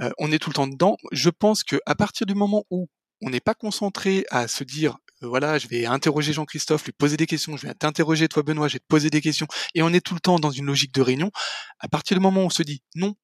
euh, 0.00 0.10
on 0.18 0.32
est 0.32 0.40
tout 0.40 0.50
le 0.50 0.54
temps 0.54 0.66
dedans. 0.66 0.96
Je 1.12 1.30
pense 1.30 1.62
que 1.62 1.76
à 1.86 1.94
partir 1.94 2.26
du 2.26 2.34
moment 2.34 2.64
où 2.70 2.88
on 3.22 3.30
n'est 3.30 3.40
pas 3.40 3.54
concentré 3.54 4.26
à 4.30 4.48
se 4.48 4.64
dire 4.64 4.98
voilà, 5.22 5.58
je 5.58 5.68
vais 5.68 5.86
interroger 5.86 6.32
Jean-Christophe, 6.32 6.84
lui 6.84 6.92
poser 6.92 7.16
des 7.16 7.26
questions, 7.26 7.56
je 7.56 7.66
vais 7.66 7.74
t'interroger 7.74 8.28
toi 8.28 8.42
Benoît, 8.42 8.68
je 8.68 8.74
vais 8.74 8.80
te 8.80 8.86
poser 8.86 9.10
des 9.10 9.20
questions, 9.20 9.46
et 9.74 9.82
on 9.82 9.88
est 9.92 10.04
tout 10.04 10.14
le 10.14 10.20
temps 10.20 10.38
dans 10.38 10.50
une 10.50 10.66
logique 10.66 10.92
de 10.92 11.02
réunion. 11.02 11.30
À 11.78 11.88
partir 11.88 12.16
du 12.16 12.20
moment 12.22 12.42
où 12.42 12.46
on 12.46 12.50
se 12.50 12.62
dit 12.62 12.82
non, 12.96 13.14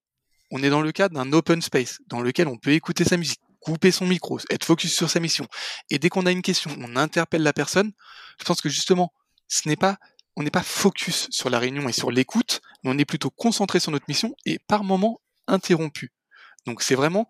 on 0.53 0.63
est 0.63 0.71
dans 0.71 0.83
le 0.83 0.93
cadre 0.93 1.15
d'un 1.15 1.33
open 1.33 1.63
space, 1.63 1.99
dans 2.07 2.21
lequel 2.21 2.47
on 2.47 2.59
peut 2.59 2.73
écouter 2.73 3.05
sa 3.05 3.17
musique, 3.17 3.41
couper 3.59 3.91
son 3.91 4.07
micro, 4.07 4.39
être 4.51 4.65
focus 4.65 4.95
sur 4.95 5.09
sa 5.09 5.19
mission. 5.19 5.49
Et 5.91 5.99
dès 5.99 6.11
qu'on 6.11 6.27
a 6.27 6.31
une 6.31 6.43
question, 6.43 6.71
on 6.79 6.95
interpelle 6.95 7.43
la 7.43 7.55
personne. 7.55 7.93
Je 8.39 8.45
pense 8.45 8.61
que 8.61 8.69
justement, 8.69 9.13
ce 9.49 9.67
n'est 9.67 9.77
pas, 9.77 9.97
on 10.37 10.43
n'est 10.43 10.51
pas 10.51 10.63
focus 10.63 11.27
sur 11.31 11.49
la 11.49 11.59
réunion 11.59 11.89
et 11.89 11.93
sur 11.93 12.11
l'écoute, 12.11 12.61
mais 12.85 12.91
on 12.91 12.99
est 12.99 13.07
plutôt 13.07 13.31
concentré 13.31 13.81
sur 13.81 13.93
notre 13.93 14.05
mission 14.09 14.37
et 14.45 14.59
par 14.59 14.85
moment 14.85 15.23
interrompu. 15.49 16.13
Donc 16.67 16.83
c'est 16.83 16.95
vraiment, 16.95 17.29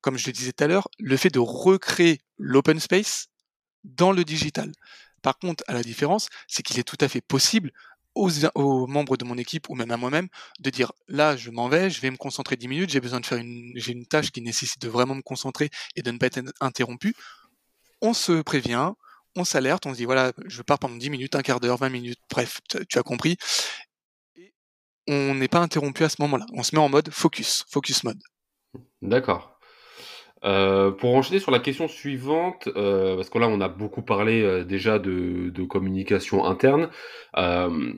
comme 0.00 0.16
je 0.16 0.26
le 0.26 0.32
disais 0.32 0.52
tout 0.52 0.64
à 0.64 0.66
l'heure, 0.66 0.88
le 0.98 1.16
fait 1.18 1.30
de 1.30 1.40
recréer 1.40 2.22
l'open 2.38 2.80
space 2.80 3.28
dans 3.84 4.12
le 4.12 4.24
digital. 4.24 4.72
Par 5.20 5.38
contre, 5.38 5.62
à 5.68 5.74
la 5.74 5.82
différence, 5.82 6.28
c'est 6.48 6.62
qu'il 6.62 6.78
est 6.78 6.84
tout 6.84 6.98
à 7.00 7.08
fait 7.08 7.20
possible 7.20 7.70
aux, 8.14 8.30
aux, 8.54 8.86
membres 8.86 9.16
de 9.16 9.24
mon 9.24 9.38
équipe 9.38 9.68
ou 9.68 9.74
même 9.74 9.90
à 9.90 9.96
moi-même 9.96 10.28
de 10.60 10.70
dire 10.70 10.92
là 11.08 11.36
je 11.36 11.50
m'en 11.50 11.68
vais, 11.68 11.90
je 11.90 12.00
vais 12.00 12.10
me 12.10 12.16
concentrer 12.16 12.56
10 12.56 12.68
minutes, 12.68 12.90
j'ai 12.90 13.00
besoin 13.00 13.20
de 13.20 13.26
faire 13.26 13.38
une 13.38 13.72
j'ai 13.76 13.92
une 13.92 14.06
tâche 14.06 14.30
qui 14.30 14.42
nécessite 14.42 14.80
de 14.80 14.88
vraiment 14.88 15.14
me 15.14 15.22
concentrer 15.22 15.70
et 15.96 16.02
de 16.02 16.10
ne 16.10 16.18
pas 16.18 16.26
être 16.26 16.40
interrompu. 16.60 17.14
On 18.00 18.14
se 18.14 18.42
prévient, 18.42 18.92
on 19.36 19.44
s'alerte, 19.44 19.86
on 19.86 19.92
se 19.92 19.98
dit 19.98 20.04
voilà, 20.04 20.32
je 20.46 20.62
pars 20.62 20.78
pendant 20.78 20.96
10 20.96 21.10
minutes, 21.10 21.34
un 21.34 21.42
quart 21.42 21.60
d'heure, 21.60 21.78
20 21.78 21.88
minutes, 21.88 22.18
bref, 22.30 22.60
tu 22.88 22.98
as 22.98 23.02
compris. 23.02 23.36
On 25.08 25.34
n'est 25.34 25.48
pas 25.48 25.60
interrompu 25.60 26.04
à 26.04 26.08
ce 26.08 26.16
moment-là. 26.20 26.46
On 26.52 26.62
se 26.62 26.74
met 26.74 26.80
en 26.80 26.88
mode 26.88 27.10
focus, 27.10 27.64
focus 27.68 28.04
mode. 28.04 28.20
D'accord. 29.00 29.51
Euh, 30.44 30.90
pour 30.90 31.14
enchaîner 31.14 31.38
sur 31.38 31.52
la 31.52 31.60
question 31.60 31.86
suivante, 31.86 32.68
euh, 32.76 33.14
parce 33.16 33.30
que 33.30 33.38
là 33.38 33.48
on 33.48 33.60
a 33.60 33.68
beaucoup 33.68 34.02
parlé 34.02 34.42
euh, 34.42 34.64
déjà 34.64 34.98
de, 34.98 35.50
de, 35.50 35.62
communication 35.64 36.44
interne. 36.44 36.90
Euh, 37.36 37.92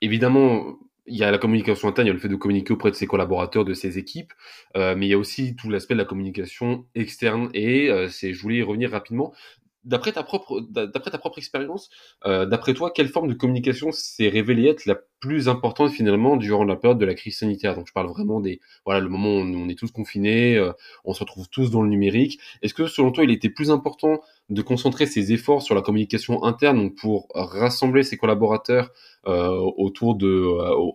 évidemment, 0.00 0.78
il 1.06 1.16
y 1.16 1.24
a 1.24 1.30
la 1.32 1.38
communication 1.38 1.88
interne, 1.88 2.06
il 2.06 2.10
y 2.10 2.12
a 2.12 2.14
le 2.14 2.20
fait 2.20 2.28
de 2.28 2.36
communiquer 2.36 2.72
auprès 2.72 2.90
de 2.90 2.96
ses 2.96 3.06
collaborateurs, 3.06 3.64
de 3.64 3.74
ses 3.74 3.98
équipes, 3.98 4.32
euh, 4.76 4.94
mais 4.96 5.06
il 5.06 5.10
y 5.10 5.14
a 5.14 5.18
aussi 5.18 5.56
tout 5.56 5.68
l'aspect 5.68 5.94
de 5.94 5.98
la 5.98 6.04
communication 6.04 6.86
externe. 6.94 7.50
Et 7.54 7.90
c'est, 8.08 8.32
je 8.32 8.40
voulais 8.40 8.58
y 8.58 8.62
revenir 8.62 8.90
rapidement. 8.90 9.34
D'après 9.84 10.12
ta 10.12 10.22
propre, 10.22 10.60
d'après 10.60 11.10
ta 11.10 11.18
propre 11.18 11.38
expérience, 11.38 11.90
euh, 12.26 12.46
d'après 12.46 12.74
toi, 12.74 12.90
quelle 12.90 13.08
forme 13.08 13.28
de 13.28 13.34
communication 13.34 13.92
s'est 13.92 14.28
révélée 14.28 14.68
être 14.68 14.86
la 14.86 14.96
plus 15.20 15.48
importante 15.48 15.90
finalement 15.90 16.36
durant 16.36 16.64
la 16.64 16.76
période 16.76 16.98
de 16.98 17.04
la 17.04 17.14
crise 17.14 17.38
sanitaire? 17.38 17.74
Donc, 17.74 17.86
je 17.88 17.92
parle 17.92 18.08
vraiment 18.08 18.40
des, 18.40 18.60
voilà, 18.84 19.00
le 19.00 19.08
moment 19.08 19.28
où 19.28 19.40
on 19.40 19.68
est 19.68 19.78
tous 19.78 19.90
confinés, 19.90 20.56
euh, 20.56 20.72
on 21.04 21.12
se 21.12 21.20
retrouve 21.20 21.48
tous 21.48 21.70
dans 21.70 21.82
le 21.82 21.88
numérique. 21.88 22.38
Est-ce 22.62 22.74
que 22.74 22.86
selon 22.86 23.12
toi, 23.12 23.24
il 23.24 23.30
était 23.30 23.50
plus 23.50 23.70
important 23.70 24.20
de 24.50 24.62
concentrer 24.62 25.06
ses 25.06 25.32
efforts 25.32 25.62
sur 25.62 25.74
la 25.74 25.80
communication 25.80 26.44
interne 26.44 26.90
pour 26.94 27.28
rassembler 27.34 28.02
ses 28.02 28.18
collaborateurs 28.18 28.90
euh, 29.26 29.48
autour 29.78 30.16
de 30.16 30.28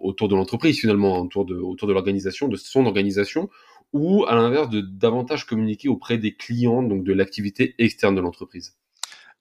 autour 0.02 0.28
de 0.28 0.36
l'entreprise 0.36 0.80
finalement, 0.80 1.20
autour 1.20 1.46
de 1.46 1.56
autour 1.56 1.88
de 1.88 1.94
l'organisation, 1.94 2.48
de 2.48 2.58
son 2.58 2.86
organisation, 2.86 3.50
ou 3.94 4.26
à 4.26 4.36
l'inverse 4.36 4.70
de 4.70 4.82
davantage 4.82 5.46
communiquer 5.46 5.90
auprès 5.90 6.18
des 6.18 6.36
clients, 6.36 6.84
donc 6.84 7.04
de 7.04 7.14
l'activité 7.14 7.76
externe 7.78 8.16
de 8.16 8.22
l'entreprise 8.22 8.76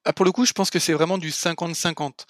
ah, 0.05 0.13
pour 0.15 0.25
le 0.25 0.33
coup, 0.33 0.47
je 0.47 0.53
pense 0.53 0.71
que 0.71 0.79
c'est 0.79 0.95
vraiment 0.95 1.19
du 1.19 1.29
50-50. 1.29 2.25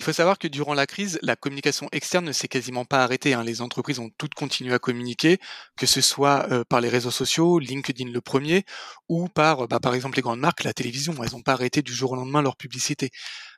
Il 0.00 0.04
faut 0.04 0.12
savoir 0.12 0.38
que 0.38 0.48
durant 0.48 0.74
la 0.74 0.86
crise, 0.86 1.18
la 1.22 1.36
communication 1.36 1.88
externe 1.92 2.24
ne 2.24 2.32
s'est 2.32 2.48
quasiment 2.48 2.84
pas 2.84 3.04
arrêtée. 3.04 3.34
Hein. 3.34 3.44
Les 3.44 3.60
entreprises 3.60 4.00
ont 4.00 4.10
toutes 4.18 4.34
continué 4.34 4.74
à 4.74 4.80
communiquer, 4.80 5.38
que 5.76 5.86
ce 5.86 6.00
soit 6.00 6.50
euh, 6.50 6.64
par 6.68 6.80
les 6.80 6.88
réseaux 6.88 7.10
sociaux, 7.10 7.58
LinkedIn 7.58 8.10
le 8.10 8.20
premier, 8.20 8.64
ou 9.08 9.28
par, 9.28 9.68
bah, 9.68 9.78
par 9.78 9.94
exemple, 9.94 10.16
les 10.16 10.22
grandes 10.22 10.40
marques, 10.40 10.64
la 10.64 10.72
télévision. 10.72 11.14
Elles 11.22 11.32
n'ont 11.32 11.42
pas 11.42 11.52
arrêté 11.52 11.82
du 11.82 11.92
jour 11.92 12.12
au 12.12 12.16
lendemain 12.16 12.42
leur 12.42 12.56
publicité. 12.56 13.10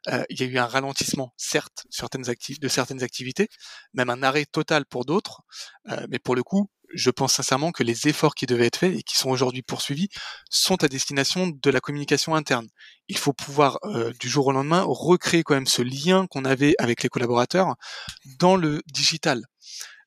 Euh, 0.09 0.25
il 0.29 0.41
y 0.41 0.43
a 0.43 0.47
eu 0.47 0.59
un 0.59 0.67
ralentissement, 0.67 1.33
certes, 1.39 1.87
certaines 1.89 2.25
de 2.25 2.69
certaines 2.69 3.03
activités, 3.03 3.49
même 3.95 4.11
un 4.11 4.23
arrêt 4.23 4.45
total 4.45 4.85
pour 4.85 5.05
d'autres. 5.05 5.43
Euh, 5.89 6.07
mais 6.11 6.19
pour 6.19 6.35
le 6.35 6.43
coup, 6.43 6.69
je 6.93 7.11
pense 7.11 7.35
sincèrement 7.35 7.73
que 7.73 7.83
les 7.83 8.09
efforts 8.09 8.35
qui 8.35 8.47
devaient 8.47 8.67
être 8.67 8.79
faits 8.79 8.95
et 8.95 9.03
qui 9.03 9.17
sont 9.17 9.31
aujourd'hui 9.31 9.63
poursuivis 9.63 10.09
sont 10.51 10.83
à 10.85 10.89
destination 10.89 11.49
de 11.49 11.71
la 11.71 11.81
communication 11.81 12.35
interne. 12.35 12.69
Il 13.09 13.19
faut 13.19 13.33
pouvoir 13.33 13.79
euh, 13.85 14.13
du 14.21 14.29
jour 14.29 14.47
au 14.47 14.53
lendemain 14.53 14.85
recréer 14.87 15.43
quand 15.43 15.55
même 15.55 15.67
ce 15.67 15.83
lien 15.83 16.27
qu'on 16.29 16.45
avait 16.45 16.75
avec 16.79 17.03
les 17.03 17.09
collaborateurs 17.09 17.75
dans 18.39 18.57
le 18.57 18.83
digital. 18.87 19.45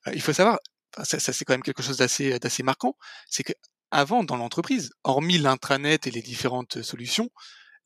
Euh, 0.08 0.12
il 0.13 0.22
faut 0.22 0.34
savoir, 0.34 0.58
ça, 1.04 1.20
c'est 1.20 1.46
quand 1.46 1.54
même 1.54 1.63
quelque 1.63 1.84
chose 1.84 1.98
d'assez 1.98 2.39
d'assez 2.39 2.63
marquant, 2.63 2.96
c'est 3.30 3.44
que 3.44 3.54
avant 3.92 4.24
dans 4.24 4.38
l'entreprise, 4.38 4.92
hormis 5.04 5.38
l'intranet 5.38 6.08
et 6.08 6.12
les 6.12 6.22
différentes 6.22 6.82
solutions, 6.82 7.30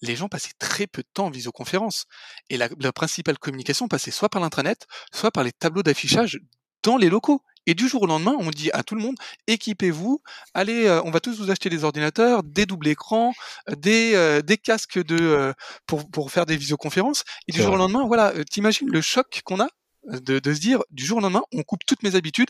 les 0.02 0.16
gens 0.16 0.30
passaient 0.30 0.54
très 0.60 0.88
peu 0.88 1.02
de 1.02 1.08
temps 1.14 1.28
en 1.28 1.30
visioconférence. 1.30 2.06
Et 2.50 2.58
la, 2.58 2.70
la 2.80 2.94
principale 2.94 3.38
communication 3.38 3.88
passait 3.88 4.12
soit 4.12 4.30
par 4.30 4.42
l'intranet, 4.42 4.88
soit 5.14 5.32
par 5.32 5.44
les 5.44 5.52
tableaux 5.52 5.84
d'affichage 5.84 6.40
dans 6.84 6.98
les 6.98 7.10
locaux. 7.10 7.44
Et 7.66 7.74
du 7.74 7.88
jour 7.88 8.04
au 8.04 8.08
lendemain, 8.08 8.36
on 8.40 8.50
dit 8.50 8.72
à 8.74 8.84
tout 8.84 8.96
le 8.96 9.02
monde 9.02 9.16
équipez-vous, 9.48 10.22
allez, 10.54 10.86
euh, 10.86 11.02
on 11.04 11.12
va 11.12 11.20
tous 11.20 11.40
vous 11.40 11.52
acheter 11.52 11.70
des 11.70 11.84
ordinateurs, 11.84 12.44
des 12.44 12.66
doubles 12.66 12.88
écrans, 12.88 13.34
euh, 13.70 13.76
des, 13.76 14.14
euh, 14.16 14.42
des 14.42 14.58
casques 14.58 15.04
de 15.04 15.54
pour, 15.86 16.10
pour 16.10 16.32
faire 16.32 16.46
des 16.46 16.58
visioconférences. 16.58 17.24
Et 17.48 17.52
du 17.52 17.62
jour 17.62 17.74
au 17.74 17.78
lendemain, 17.78 18.06
voilà, 18.08 18.34
t'imagines 18.46 18.90
le 18.90 19.02
choc 19.02 19.42
qu'on 19.44 19.60
a 19.60 19.68
de, 20.08 20.40
de 20.40 20.54
se 20.54 20.60
dire 20.60 20.82
du 20.90 21.06
jour 21.06 21.18
au 21.18 21.22
lendemain, 21.22 21.44
on 21.54 21.64
coupe 21.64 21.86
toutes 21.86 22.04
mes 22.04 22.16
habitudes 22.16 22.50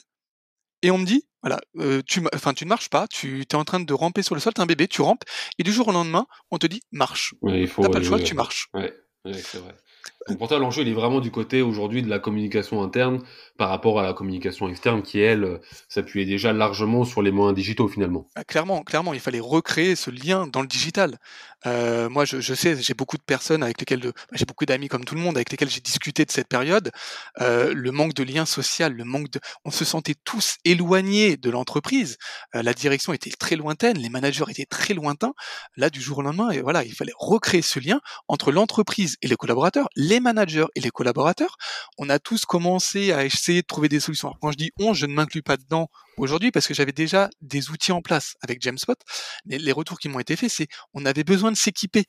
et 0.81 0.91
on 0.91 0.97
me 0.97 1.05
dit 1.05 1.25
voilà, 1.41 1.59
tu, 2.05 2.21
enfin 2.33 2.53
tu 2.53 2.65
ne 2.65 2.69
marches 2.69 2.89
pas, 2.89 3.07
tu 3.07 3.41
es 3.41 3.55
en 3.55 3.63
train 3.63 3.79
de 3.79 3.93
ramper 3.93 4.23
sur 4.23 4.35
le 4.35 4.41
sol, 4.41 4.53
t'es 4.53 4.61
un 4.61 4.65
bébé, 4.65 4.87
tu 4.87 5.01
rampes, 5.01 5.23
et 5.57 5.63
du 5.63 5.71
jour 5.71 5.87
au 5.87 5.91
lendemain, 5.91 6.27
on 6.51 6.57
te 6.57 6.67
dit 6.67 6.81
marche. 6.91 7.33
Ouais, 7.41 7.61
il 7.61 7.67
faut. 7.67 7.81
T'as 7.81 7.89
pas 7.89 7.99
le 7.99 8.05
choix, 8.05 8.19
tu 8.19 8.35
marches. 8.35 8.67
Ouais, 8.73 8.93
c'est 9.33 9.57
vrai. 9.57 9.75
Donc 10.27 10.51
l'enjeu, 10.51 10.83
il 10.83 10.89
est 10.89 10.93
vraiment 10.93 11.21
du 11.21 11.31
côté 11.31 11.61
aujourd'hui 11.61 12.03
de 12.03 12.09
la 12.09 12.19
communication 12.19 12.83
interne 12.83 13.21
par 13.57 13.69
rapport 13.69 13.99
à 13.99 14.03
la 14.03 14.13
communication 14.13 14.69
externe 14.69 15.01
qui, 15.01 15.19
elle, 15.19 15.59
s'appuyait 15.87 16.25
déjà 16.25 16.53
largement 16.53 17.03
sur 17.03 17.21
les 17.21 17.31
moyens 17.31 17.55
digitaux 17.55 17.87
finalement. 17.87 18.27
Ah, 18.35 18.43
clairement, 18.43 18.83
clairement, 18.83 19.13
il 19.13 19.19
fallait 19.19 19.39
recréer 19.39 19.95
ce 19.95 20.11
lien 20.11 20.47
dans 20.47 20.61
le 20.61 20.67
digital. 20.67 21.17
Euh, 21.65 22.09
moi, 22.09 22.25
je, 22.25 22.39
je 22.39 22.53
sais, 22.53 22.81
j'ai 22.81 22.93
beaucoup 22.93 23.17
de 23.17 23.23
personnes 23.23 23.63
avec 23.63 23.79
lesquelles, 23.79 24.11
j'ai 24.33 24.45
beaucoup 24.45 24.65
d'amis 24.65 24.87
comme 24.87 25.03
tout 25.03 25.15
le 25.15 25.21
monde 25.21 25.37
avec 25.37 25.51
lesquels 25.51 25.69
j'ai 25.69 25.81
discuté 25.81 26.25
de 26.25 26.31
cette 26.31 26.47
période. 26.47 26.91
Euh, 27.41 27.73
le 27.73 27.91
manque 27.91 28.13
de 28.13 28.23
lien 28.23 28.45
social, 28.45 28.93
le 28.93 29.03
manque 29.03 29.29
de, 29.31 29.39
on 29.65 29.71
se 29.71 29.85
sentait 29.85 30.15
tous 30.23 30.57
éloignés 30.65 31.37
de 31.37 31.49
l'entreprise. 31.49 32.17
Euh, 32.55 32.63
la 32.63 32.73
direction 32.73 33.13
était 33.13 33.31
très 33.31 33.55
lointaine, 33.55 33.97
les 33.97 34.09
managers 34.09 34.45
étaient 34.49 34.65
très 34.65 34.93
lointains. 34.93 35.33
Là, 35.75 35.89
du 35.89 36.01
jour 36.01 36.19
au 36.19 36.21
lendemain, 36.21 36.51
et 36.51 36.61
voilà, 36.61 36.83
il 36.83 36.93
fallait 36.93 37.13
recréer 37.17 37.61
ce 37.61 37.79
lien 37.79 37.99
entre 38.27 38.51
l'entreprise 38.51 39.17
et 39.21 39.27
les 39.27 39.35
collaborateurs, 39.35 39.89
les 39.95 40.19
managers 40.19 40.67
et 40.75 40.81
les 40.81 40.91
collaborateurs. 40.91 41.57
On 41.97 42.09
a 42.09 42.19
tous 42.19 42.45
commencé 42.45 43.11
à 43.11 43.25
essayer 43.25 43.61
de 43.61 43.67
trouver 43.67 43.89
des 43.89 43.99
solutions. 43.99 44.29
Alors, 44.29 44.39
quand 44.41 44.51
je 44.51 44.57
dis 44.57 44.71
on, 44.79 44.93
je 44.93 45.05
ne 45.05 45.13
m'inclus 45.13 45.43
pas 45.43 45.57
dedans 45.57 45.89
aujourd'hui 46.19 46.51
parce 46.51 46.67
que 46.67 46.73
j'avais 46.73 46.91
déjà 46.91 47.29
des 47.41 47.69
outils 47.69 47.91
en 47.91 48.01
place 48.01 48.35
avec 48.41 48.61
Jamespot. 48.61 48.95
Mais 49.45 49.57
les 49.57 49.71
retours 49.71 49.99
qui 49.99 50.09
m'ont 50.09 50.19
été 50.19 50.35
faits, 50.35 50.51
c'est 50.51 50.67
on 50.93 51.05
avait 51.05 51.23
besoin 51.23 51.51
de 51.51 51.57
s'équiper. 51.57 52.05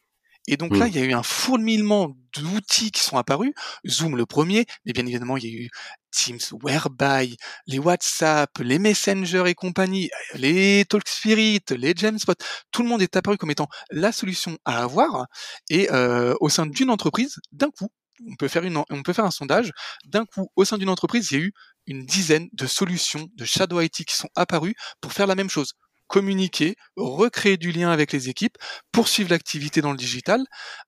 Et 0.48 0.56
donc 0.56 0.76
là, 0.76 0.86
mmh. 0.86 0.88
il 0.88 0.96
y 0.96 0.98
a 0.98 1.04
eu 1.04 1.12
un 1.12 1.22
fourmillement 1.22 2.16
d'outils 2.32 2.90
qui 2.90 3.02
sont 3.02 3.18
apparus. 3.18 3.52
Zoom 3.86 4.16
le 4.16 4.24
premier, 4.24 4.64
mais 4.84 4.92
bien 4.92 5.04
évidemment, 5.06 5.36
il 5.36 5.44
y 5.44 5.48
a 5.48 5.64
eu 5.64 5.68
Teams, 6.12 6.40
Whereby, 6.62 7.36
les 7.66 7.78
WhatsApp, 7.78 8.50
les 8.58 8.78
Messenger 8.78 9.44
et 9.46 9.54
compagnie, 9.54 10.10
les 10.34 10.84
TalkSpirit, 10.88 11.60
les 11.70 11.94
Jamespot. 11.94 12.34
Tout 12.72 12.82
le 12.82 12.88
monde 12.88 13.02
est 13.02 13.16
apparu 13.16 13.36
comme 13.36 13.50
étant 13.50 13.68
la 13.90 14.12
solution 14.12 14.56
à 14.64 14.82
avoir. 14.82 15.26
Et 15.68 15.90
euh, 15.92 16.34
au 16.40 16.48
sein 16.48 16.66
d'une 16.66 16.90
entreprise, 16.90 17.36
d'un 17.52 17.70
coup, 17.70 17.90
on 18.28 18.36
peut 18.36 18.48
faire 18.48 19.24
un 19.24 19.30
sondage. 19.30 19.72
D'un 20.04 20.24
coup, 20.24 20.50
au 20.56 20.64
sein 20.64 20.78
d'une 20.78 20.88
entreprise, 20.88 21.30
il 21.30 21.38
y 21.38 21.40
a 21.40 21.44
eu 21.44 21.52
une 21.86 22.04
dizaine 22.04 22.48
de 22.52 22.66
solutions 22.66 23.28
de 23.34 23.44
Shadow 23.44 23.80
IT 23.80 24.04
qui 24.04 24.16
sont 24.16 24.28
apparues 24.36 24.74
pour 25.00 25.12
faire 25.12 25.26
la 25.26 25.34
même 25.34 25.50
chose 25.50 25.74
communiquer, 26.10 26.74
recréer 26.96 27.56
du 27.56 27.70
lien 27.70 27.90
avec 27.90 28.12
les 28.12 28.28
équipes, 28.28 28.58
poursuivre 28.92 29.30
l'activité 29.30 29.80
dans 29.80 29.92
le 29.92 29.96
digital, 29.96 30.44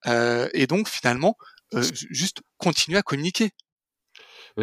euh, 0.07 0.49
et 0.53 0.67
donc 0.67 0.89
finalement 0.89 1.37
euh, 1.75 1.83
juste 2.11 2.43
continuer 2.59 2.99
à 2.99 3.03
communiquer. 3.03 3.51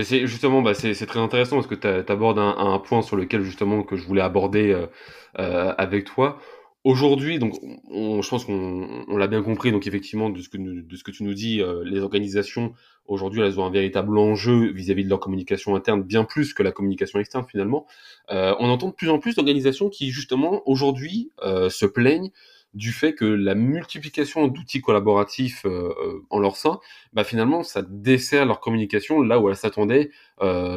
c'est 0.04 0.28
justement, 0.28 0.62
bah, 0.62 0.74
c'est 0.74 1.06
très 1.06 1.20
intéressant 1.20 1.56
parce 1.56 1.68
que 1.68 1.76
tu 1.76 2.12
abordes 2.12 2.40
un, 2.40 2.78
point 2.80 3.02
sur 3.02 3.16
lequel 3.16 3.42
justement 3.42 3.84
que 3.84 3.96
je 3.96 4.06
voulais 4.06 4.22
aborder 4.22 4.72
euh 4.74 5.74
avec 5.78 6.06
toi. 6.06 6.42
Aujourd'hui, 6.86 7.40
donc, 7.40 7.60
on, 7.92 8.22
je 8.22 8.30
pense 8.30 8.46
qu'on 8.46 9.18
l'a 9.18 9.28
bien 9.28 9.44
compris. 9.44 9.72
Donc, 9.72 9.86
effectivement, 9.86 10.30
de 10.30 10.42
ce 10.42 10.48
que, 10.48 10.58
de 10.58 10.96
ce 10.96 11.04
que 11.04 11.12
tu 11.12 11.24
nous 11.24 11.34
dis, 11.34 11.62
euh, 11.62 11.84
les 11.84 12.00
organisations 12.00 12.74
aujourd'hui, 13.06 13.42
elles 13.42 13.60
ont 13.60 13.66
un 13.66 13.70
véritable 13.70 14.18
enjeu 14.18 14.72
vis-à-vis 14.72 15.04
de 15.04 15.10
leur 15.10 15.20
communication 15.20 15.76
interne, 15.76 16.04
bien 16.04 16.24
plus 16.24 16.54
que 16.54 16.64
la 16.64 16.72
communication 16.72 17.20
externe 17.20 17.46
finalement. 17.46 17.86
Euh, 18.32 18.56
on 18.60 18.70
entend 18.70 18.88
de 18.88 18.94
plus 18.94 19.10
en 19.10 19.20
plus 19.20 19.36
d'organisations 19.36 19.90
qui, 19.90 20.12
justement, 20.12 20.62
aujourd'hui, 20.70 21.32
euh, 21.44 21.70
se 21.70 21.86
plaignent 21.86 22.32
du 22.74 22.94
fait 22.94 23.14
que 23.14 23.26
la 23.26 23.56
multiplication 23.56 24.48
d'outils 24.48 24.80
collaboratifs 24.80 25.66
en 26.30 26.38
leur 26.38 26.56
sein, 26.56 26.80
bah 27.14 27.24
finalement, 27.24 27.64
ça 27.64 27.82
dessert 27.82 28.46
leur 28.46 28.60
communication 28.60 29.24
là 29.24 29.40
où 29.40 29.50
elle 29.50 29.56
s'attendait 29.56 30.12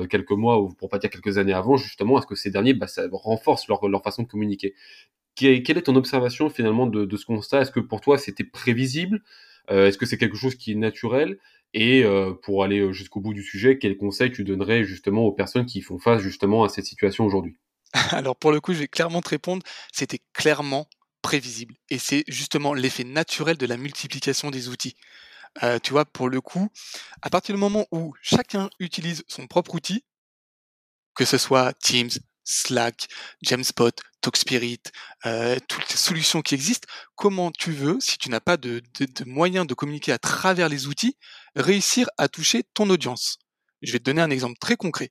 quelques 0.08 0.30
mois 0.30 0.58
ou 0.58 0.70
pour 0.70 0.88
pas 0.88 0.98
dire 0.98 1.10
quelques 1.10 1.36
années 1.36 1.52
avant, 1.52 1.76
justement, 1.76 2.16
à 2.16 2.22
ce 2.22 2.26
que 2.26 2.34
ces 2.34 2.50
derniers, 2.50 2.72
bah, 2.72 2.86
ça 2.86 3.02
renforce 3.12 3.68
leur, 3.68 3.86
leur 3.88 4.02
façon 4.02 4.22
de 4.22 4.28
communiquer 4.28 4.72
quelle 5.34 5.78
est 5.78 5.82
ton 5.82 5.96
observation 5.96 6.50
finalement 6.50 6.86
de, 6.86 7.16
ce 7.16 7.24
constat? 7.24 7.62
Est-ce 7.62 7.70
que 7.70 7.80
pour 7.80 8.00
toi 8.00 8.18
c'était 8.18 8.44
prévisible? 8.44 9.22
Euh, 9.70 9.88
Est-ce 9.88 9.98
que 9.98 10.06
c'est 10.06 10.18
quelque 10.18 10.36
chose 10.36 10.54
qui 10.54 10.72
est 10.72 10.76
naturel? 10.76 11.38
Et 11.74 12.04
euh, 12.04 12.34
pour 12.34 12.64
aller 12.64 12.80
euh, 12.80 12.92
jusqu'au 12.92 13.20
bout 13.20 13.32
du 13.32 13.42
sujet, 13.42 13.78
quels 13.78 13.96
conseils 13.96 14.30
tu 14.30 14.44
donnerais 14.44 14.84
justement 14.84 15.22
aux 15.22 15.32
personnes 15.32 15.64
qui 15.64 15.80
font 15.80 15.98
face 15.98 16.20
justement 16.20 16.64
à 16.64 16.68
cette 16.68 16.84
situation 16.84 17.24
aujourd'hui? 17.24 17.56
Alors 18.10 18.36
pour 18.36 18.52
le 18.52 18.60
coup, 18.60 18.74
je 18.74 18.80
vais 18.80 18.88
clairement 18.88 19.22
te 19.22 19.30
répondre, 19.30 19.62
c'était 19.92 20.20
clairement 20.34 20.86
prévisible. 21.22 21.76
Et 21.88 21.98
c'est 21.98 22.24
justement 22.28 22.74
l'effet 22.74 23.04
naturel 23.04 23.56
de 23.56 23.66
la 23.66 23.76
multiplication 23.76 24.50
des 24.50 24.68
outils. 24.68 24.96
tu 25.82 25.92
vois, 25.92 26.04
pour 26.04 26.28
le 26.28 26.40
coup, 26.40 26.68
à 27.22 27.30
partir 27.30 27.54
du 27.54 27.60
moment 27.60 27.86
où 27.92 28.12
chacun 28.20 28.68
utilise 28.80 29.22
son 29.28 29.46
propre 29.46 29.74
outil, 29.74 30.04
que 31.14 31.24
ce 31.24 31.38
soit 31.38 31.72
Teams, 31.74 32.10
Slack, 32.44 33.08
Jamspot, 33.42 33.92
TalkSpirit, 34.20 34.80
euh, 35.26 35.58
toutes 35.68 35.88
les 35.90 35.96
solutions 35.96 36.42
qui 36.42 36.54
existent, 36.54 36.88
comment 37.14 37.50
tu 37.50 37.72
veux, 37.72 37.98
si 38.00 38.18
tu 38.18 38.30
n'as 38.30 38.40
pas 38.40 38.56
de, 38.56 38.82
moyens 39.26 39.66
de 39.66 39.74
communiquer 39.74 40.12
à 40.12 40.18
travers 40.18 40.68
les 40.68 40.86
outils, 40.86 41.16
réussir 41.54 42.08
à 42.18 42.28
toucher 42.28 42.64
ton 42.74 42.88
audience? 42.90 43.38
Je 43.82 43.92
vais 43.92 43.98
te 43.98 44.04
donner 44.04 44.22
un 44.22 44.30
exemple 44.30 44.58
très 44.60 44.76
concret. 44.76 45.10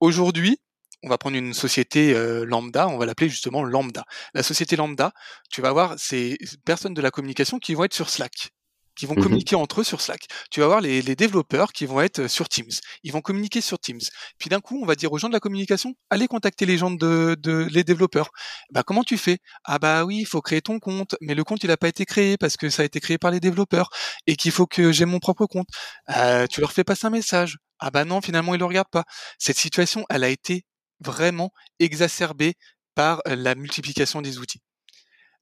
Aujourd'hui, 0.00 0.58
on 1.02 1.08
va 1.08 1.16
prendre 1.16 1.36
une 1.36 1.54
société 1.54 2.12
euh, 2.12 2.44
lambda, 2.44 2.88
on 2.88 2.98
va 2.98 3.06
l'appeler 3.06 3.30
justement 3.30 3.62
lambda. 3.64 4.04
La 4.34 4.42
société 4.42 4.76
lambda, 4.76 5.12
tu 5.50 5.62
vas 5.62 5.72
voir 5.72 5.98
ces 5.98 6.36
personnes 6.64 6.94
de 6.94 7.00
la 7.00 7.10
communication 7.10 7.58
qui 7.58 7.74
vont 7.74 7.84
être 7.84 7.94
sur 7.94 8.10
Slack 8.10 8.52
qui 8.96 9.06
vont 9.06 9.14
mmh 9.14 9.22
communiquer 9.22 9.56
entre 9.56 9.80
eux 9.80 9.84
sur 9.84 10.00
Slack. 10.00 10.26
Tu 10.50 10.60
vas 10.60 10.66
voir 10.66 10.80
les, 10.80 11.02
développeurs 11.14 11.72
qui 11.72 11.86
vont 11.86 12.00
être 12.00 12.28
sur 12.28 12.48
Teams. 12.48 12.70
Ils 13.02 13.12
vont 13.12 13.20
communiquer 13.20 13.60
sur 13.60 13.78
Teams. 13.78 14.00
Puis 14.38 14.48
d'un 14.48 14.60
coup, 14.60 14.80
on 14.82 14.86
va 14.86 14.94
dire 14.94 15.12
aux 15.12 15.18
gens 15.18 15.28
de 15.28 15.32
la 15.32 15.40
communication, 15.40 15.94
allez 16.08 16.28
contacter 16.28 16.66
les 16.66 16.78
gens 16.78 16.90
de, 16.90 17.36
les 17.70 17.84
développeurs. 17.84 18.30
Bah 18.70 18.82
comment 18.82 19.04
tu 19.04 19.18
fais? 19.18 19.38
Ah 19.64 19.78
bah 19.78 20.04
oui, 20.04 20.18
il 20.20 20.26
faut 20.26 20.40
créer 20.40 20.62
ton 20.62 20.78
compte, 20.78 21.16
mais 21.20 21.34
le 21.34 21.44
compte 21.44 21.62
il 21.64 21.68
n'a 21.68 21.76
pas 21.76 21.88
été 21.88 22.04
créé 22.04 22.36
parce 22.36 22.56
que 22.56 22.70
ça 22.70 22.82
a 22.82 22.84
été 22.84 23.00
créé 23.00 23.18
par 23.18 23.30
les 23.30 23.40
développeurs 23.40 23.90
et 24.26 24.36
qu'il 24.36 24.52
faut 24.52 24.66
que 24.66 24.92
j'ai 24.92 25.04
mon 25.04 25.18
propre 25.18 25.46
compte. 25.46 25.68
Euh, 26.16 26.46
tu 26.46 26.60
leur 26.60 26.72
fais 26.72 26.84
passer 26.84 27.06
un 27.06 27.10
message. 27.10 27.58
Ah 27.78 27.90
bah 27.90 28.04
non, 28.04 28.20
finalement 28.20 28.54
ils 28.54 28.58
le 28.58 28.66
regardent 28.66 28.90
pas. 28.90 29.04
Cette 29.38 29.58
situation, 29.58 30.04
elle 30.10 30.24
a 30.24 30.28
été 30.28 30.64
vraiment 31.00 31.50
exacerbée 31.78 32.54
par 32.94 33.22
la 33.26 33.54
multiplication 33.54 34.22
des 34.22 34.38
outils. 34.38 34.60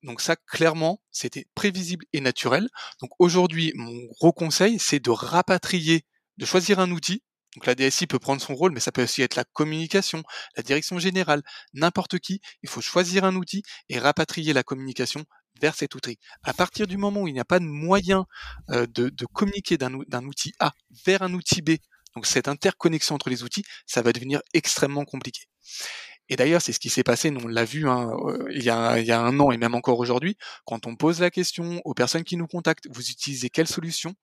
Donc 0.02 0.20
ça, 0.20 0.36
clairement, 0.36 1.00
c'était 1.10 1.46
prévisible 1.54 2.04
et 2.12 2.20
naturel. 2.20 2.68
Donc 3.00 3.10
aujourd'hui, 3.18 3.72
mon 3.74 4.04
gros 4.18 4.32
conseil, 4.32 4.78
c'est 4.78 5.00
de 5.00 5.10
rapatrier, 5.10 6.04
de 6.36 6.46
choisir 6.46 6.78
un 6.78 6.90
outil. 6.90 7.22
Donc 7.56 7.66
la 7.66 7.74
DSI 7.74 8.06
peut 8.06 8.18
prendre 8.18 8.40
son 8.40 8.54
rôle, 8.54 8.72
mais 8.72 8.80
ça 8.80 8.92
peut 8.92 9.02
aussi 9.02 9.22
être 9.22 9.34
la 9.34 9.44
communication, 9.44 10.22
la 10.56 10.62
direction 10.62 10.98
générale, 10.98 11.42
n'importe 11.72 12.18
qui. 12.18 12.40
Il 12.62 12.68
faut 12.68 12.80
choisir 12.80 13.24
un 13.24 13.34
outil 13.34 13.62
et 13.88 13.98
rapatrier 13.98 14.52
la 14.52 14.62
communication 14.62 15.24
vers 15.60 15.74
cet 15.74 15.94
outil. 15.96 16.18
À 16.44 16.54
partir 16.54 16.86
du 16.86 16.96
moment 16.96 17.22
où 17.22 17.28
il 17.28 17.32
n'y 17.32 17.40
a 17.40 17.44
pas 17.44 17.58
de 17.58 17.64
moyen 17.64 18.26
de, 18.68 18.84
de, 18.86 19.26
communiquer 19.26 19.76
d'un 19.76 20.24
outil 20.24 20.52
A 20.60 20.72
vers 21.04 21.22
un 21.22 21.34
outil 21.34 21.62
B, 21.62 21.70
donc 22.14 22.26
cette 22.26 22.48
interconnexion 22.48 23.14
entre 23.14 23.30
les 23.30 23.42
outils, 23.42 23.64
ça 23.86 24.02
va 24.02 24.12
devenir 24.12 24.40
extrêmement 24.54 25.04
compliqué. 25.04 25.42
Et 26.28 26.36
d'ailleurs, 26.36 26.60
c'est 26.60 26.72
ce 26.72 26.80
qui 26.80 26.90
s'est 26.90 27.02
passé, 27.02 27.30
nous 27.30 27.40
on 27.44 27.48
l'a 27.48 27.64
vu 27.64 27.88
hein, 27.88 28.10
euh, 28.26 28.48
il, 28.50 28.62
y 28.62 28.70
a, 28.70 28.98
il, 28.98 29.06
y 29.06 29.12
a, 29.12 29.20
un 29.20 29.40
an 29.40 29.50
et 29.50 29.56
même 29.56 29.74
encore 29.74 29.98
aujourd'hui, 29.98 30.36
quand 30.66 30.86
on 30.86 30.96
pose 30.96 31.20
la 31.20 31.30
question 31.30 31.80
aux 31.84 31.94
personnes 31.94 32.24
qui 32.24 32.36
nous 32.36 32.46
contactent, 32.46 32.88
vous 32.90 33.10
utilisez 33.10 33.48
quelle 33.48 33.68
solution? 33.68 34.14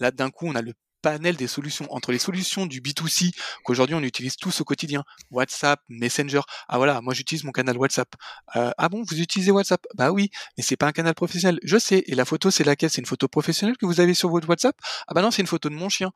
Là, 0.00 0.10
d'un 0.10 0.30
coup, 0.30 0.46
on 0.46 0.54
a 0.54 0.62
le 0.62 0.74
panel 1.04 1.36
des 1.36 1.46
solutions 1.46 1.86
entre 1.90 2.12
les 2.12 2.18
solutions 2.18 2.64
du 2.64 2.80
B2C 2.80 3.34
qu'aujourd'hui 3.62 3.94
on 3.94 4.02
utilise 4.02 4.36
tous 4.36 4.62
au 4.62 4.64
quotidien, 4.64 5.04
WhatsApp, 5.30 5.80
Messenger. 5.90 6.40
Ah 6.66 6.78
voilà, 6.78 7.02
moi 7.02 7.12
j'utilise 7.12 7.44
mon 7.44 7.52
canal 7.52 7.76
WhatsApp. 7.76 8.08
Euh, 8.56 8.70
ah 8.78 8.88
bon, 8.88 9.04
vous 9.06 9.20
utilisez 9.20 9.50
WhatsApp? 9.50 9.84
Bah 9.96 10.12
oui, 10.12 10.30
mais 10.56 10.62
c'est 10.62 10.78
pas 10.78 10.86
un 10.86 10.92
canal 10.92 11.14
professionnel. 11.14 11.60
Je 11.62 11.76
sais. 11.76 12.04
Et 12.06 12.14
la 12.14 12.24
photo, 12.24 12.50
c'est 12.50 12.64
laquelle? 12.64 12.88
C'est 12.88 13.02
une 13.02 13.06
photo 13.06 13.28
professionnelle 13.28 13.76
que 13.76 13.84
vous 13.84 14.00
avez 14.00 14.14
sur 14.14 14.30
votre 14.30 14.48
WhatsApp? 14.48 14.76
Ah 15.06 15.12
bah 15.12 15.20
non, 15.20 15.30
c'est 15.30 15.42
une 15.42 15.48
photo 15.48 15.68
de 15.68 15.74
mon 15.74 15.90
chien. 15.90 16.10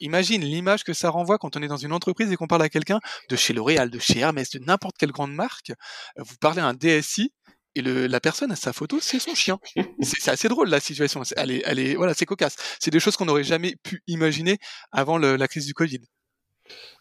Imagine 0.00 0.42
l'image 0.42 0.84
que 0.84 0.92
ça 0.92 1.08
renvoie 1.08 1.38
quand 1.38 1.56
on 1.56 1.62
est 1.62 1.68
dans 1.68 1.78
une 1.78 1.92
entreprise 1.92 2.30
et 2.30 2.36
qu'on 2.36 2.46
parle 2.46 2.62
à 2.62 2.68
quelqu'un 2.68 3.00
de 3.30 3.36
chez 3.36 3.54
L'Oréal, 3.54 3.88
de 3.88 3.98
chez 3.98 4.18
Hermès, 4.18 4.50
de 4.50 4.58
n'importe 4.58 4.98
quelle 4.98 5.12
grande 5.12 5.32
marque. 5.32 5.72
Vous 6.18 6.36
parlez 6.38 6.60
à 6.60 6.66
un 6.66 6.74
DSI 6.74 7.32
et 7.74 7.82
le, 7.82 8.06
la 8.06 8.20
personne 8.20 8.52
à 8.52 8.56
sa 8.56 8.72
photo, 8.72 8.98
c'est 9.00 9.18
son 9.18 9.34
chien. 9.34 9.58
C'est 10.02 10.30
assez 10.30 10.48
drôle 10.48 10.68
la 10.68 10.80
situation. 10.80 11.22
Elle 11.36 11.50
est, 11.50 11.62
elle 11.64 11.78
est, 11.78 11.94
voilà, 11.94 12.14
c'est 12.14 12.26
cocasse. 12.26 12.56
C'est 12.78 12.90
des 12.90 13.00
choses 13.00 13.16
qu'on 13.16 13.24
n'aurait 13.24 13.44
jamais 13.44 13.74
pu 13.82 14.02
imaginer 14.06 14.58
avant 14.92 15.18
le, 15.18 15.36
la 15.36 15.48
crise 15.48 15.66
du 15.66 15.74
Covid. 15.74 16.00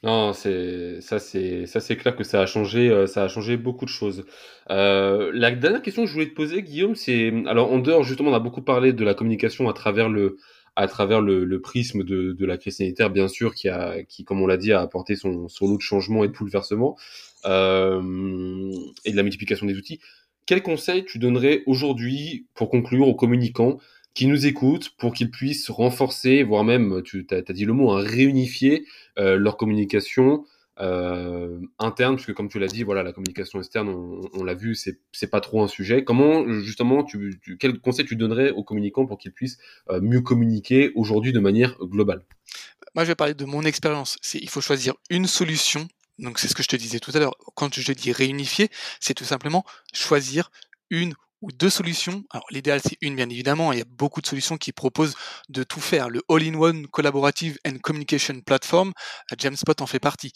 Non, 0.03 0.33
c'est 0.33 0.99
ça, 1.01 1.19
c'est 1.19 1.65
ça, 1.65 1.79
c'est 1.79 1.95
clair 1.95 2.15
que 2.15 2.25
ça 2.25 2.41
a 2.41 2.45
changé, 2.45 2.89
euh, 2.89 3.07
ça 3.07 3.23
a 3.23 3.27
changé 3.29 3.55
beaucoup 3.55 3.85
de 3.85 3.89
choses. 3.89 4.25
Euh, 4.69 5.31
la 5.33 5.51
dernière 5.51 5.81
question 5.81 6.03
que 6.03 6.09
je 6.09 6.13
voulais 6.13 6.27
te 6.27 6.35
poser, 6.35 6.61
Guillaume, 6.61 6.95
c'est 6.95 7.31
alors 7.47 7.71
en 7.71 7.79
dehors 7.79 8.03
justement, 8.03 8.31
on 8.31 8.33
a 8.33 8.39
beaucoup 8.39 8.61
parlé 8.61 8.91
de 8.91 9.03
la 9.05 9.13
communication 9.13 9.69
à 9.69 9.73
travers 9.73 10.09
le 10.09 10.37
à 10.75 10.87
travers 10.87 11.21
le, 11.21 11.45
le 11.45 11.61
prisme 11.61 12.03
de, 12.03 12.33
de, 12.33 12.45
la 12.45 12.57
crise 12.57 12.77
sanitaire, 12.77 13.11
bien 13.11 13.27
sûr, 13.27 13.53
qui 13.53 13.69
a, 13.69 14.03
qui, 14.03 14.23
comme 14.23 14.41
on 14.41 14.47
l'a 14.47 14.57
dit, 14.57 14.73
a 14.73 14.81
apporté 14.81 15.15
son, 15.15 15.47
son 15.47 15.67
lot 15.67 15.77
de 15.77 15.83
changements 15.83 16.23
et 16.23 16.27
de 16.27 16.33
bouleversements 16.33 16.97
euh, 17.45 18.71
et 19.05 19.11
de 19.11 19.15
la 19.15 19.23
multiplication 19.23 19.67
des 19.67 19.75
outils 19.77 19.99
quel 20.45 20.61
conseil 20.61 21.05
tu 21.05 21.19
donnerais 21.19 21.63
aujourd'hui 21.65 22.47
pour 22.53 22.69
conclure 22.69 23.07
aux 23.07 23.15
communicants 23.15 23.79
qui 24.13 24.27
nous 24.27 24.45
écoutent 24.45 24.91
pour 24.97 25.13
qu'ils 25.13 25.31
puissent 25.31 25.69
renforcer, 25.69 26.43
voire 26.43 26.63
même, 26.63 27.01
tu 27.03 27.25
as, 27.31 27.53
dit 27.53 27.65
le 27.65 27.73
mot, 27.73 27.91
hein, 27.91 28.03
réunifier 28.03 28.85
euh, 29.17 29.37
leur 29.37 29.57
communication 29.57 30.45
euh, 30.79 31.59
interne, 31.79 32.15
puisque 32.15 32.33
comme 32.33 32.49
tu 32.49 32.59
l'as 32.59 32.67
dit, 32.67 32.83
voilà, 32.83 33.03
la 33.03 33.11
communication 33.11 33.59
externe, 33.59 33.89
on, 34.33 34.43
l'a 34.43 34.53
vu, 34.53 34.75
c'est 34.75 35.29
pas 35.29 35.41
trop 35.41 35.63
un 35.63 35.67
sujet. 35.67 36.03
Comment 36.03 36.47
justement, 36.61 37.03
tu, 37.03 37.39
quel 37.59 37.79
conseil 37.79 38.05
tu 38.05 38.15
donnerais 38.15 38.51
aux 38.51 38.63
communicants 38.63 39.05
pour 39.05 39.17
qu'ils 39.17 39.33
puissent 39.33 39.57
euh, 39.89 40.01
mieux 40.01 40.21
communiquer 40.21 40.91
aujourd'hui 40.95 41.31
de 41.31 41.39
manière 41.39 41.77
globale? 41.79 42.23
Moi, 42.95 43.05
je 43.05 43.09
vais 43.09 43.15
parler 43.15 43.33
de 43.33 43.45
mon 43.45 43.63
expérience. 43.63 44.17
Il 44.33 44.49
faut 44.49 44.61
choisir 44.61 44.93
une 45.09 45.25
solution 45.25 45.87
donc 46.19 46.39
c'est 46.39 46.47
ce 46.47 46.55
que 46.55 46.63
je 46.63 46.67
te 46.67 46.75
disais 46.75 46.99
tout 46.99 47.11
à 47.13 47.19
l'heure. 47.19 47.35
Quand 47.55 47.73
je 47.73 47.93
dis 47.93 48.11
réunifier, 48.11 48.69
c'est 48.99 49.13
tout 49.13 49.25
simplement 49.25 49.65
choisir 49.93 50.51
une 50.89 51.13
ou 51.41 51.51
deux 51.51 51.69
solutions. 51.69 52.23
Alors 52.31 52.45
l'idéal 52.51 52.81
c'est 52.83 52.97
une 53.01 53.15
bien 53.15 53.29
évidemment, 53.29 53.73
il 53.73 53.79
y 53.79 53.81
a 53.81 53.85
beaucoup 53.85 54.21
de 54.21 54.27
solutions 54.27 54.57
qui 54.57 54.71
proposent 54.71 55.15
de 55.49 55.63
tout 55.63 55.81
faire. 55.81 56.09
Le 56.09 56.21
All-in-One 56.29 56.87
Collaborative 56.87 57.57
and 57.67 57.77
Communication 57.81 58.41
Platform, 58.41 58.93
euh, 59.31 59.35
Jamspot 59.37 59.81
en 59.81 59.87
fait 59.87 59.99
partie. 59.99 60.31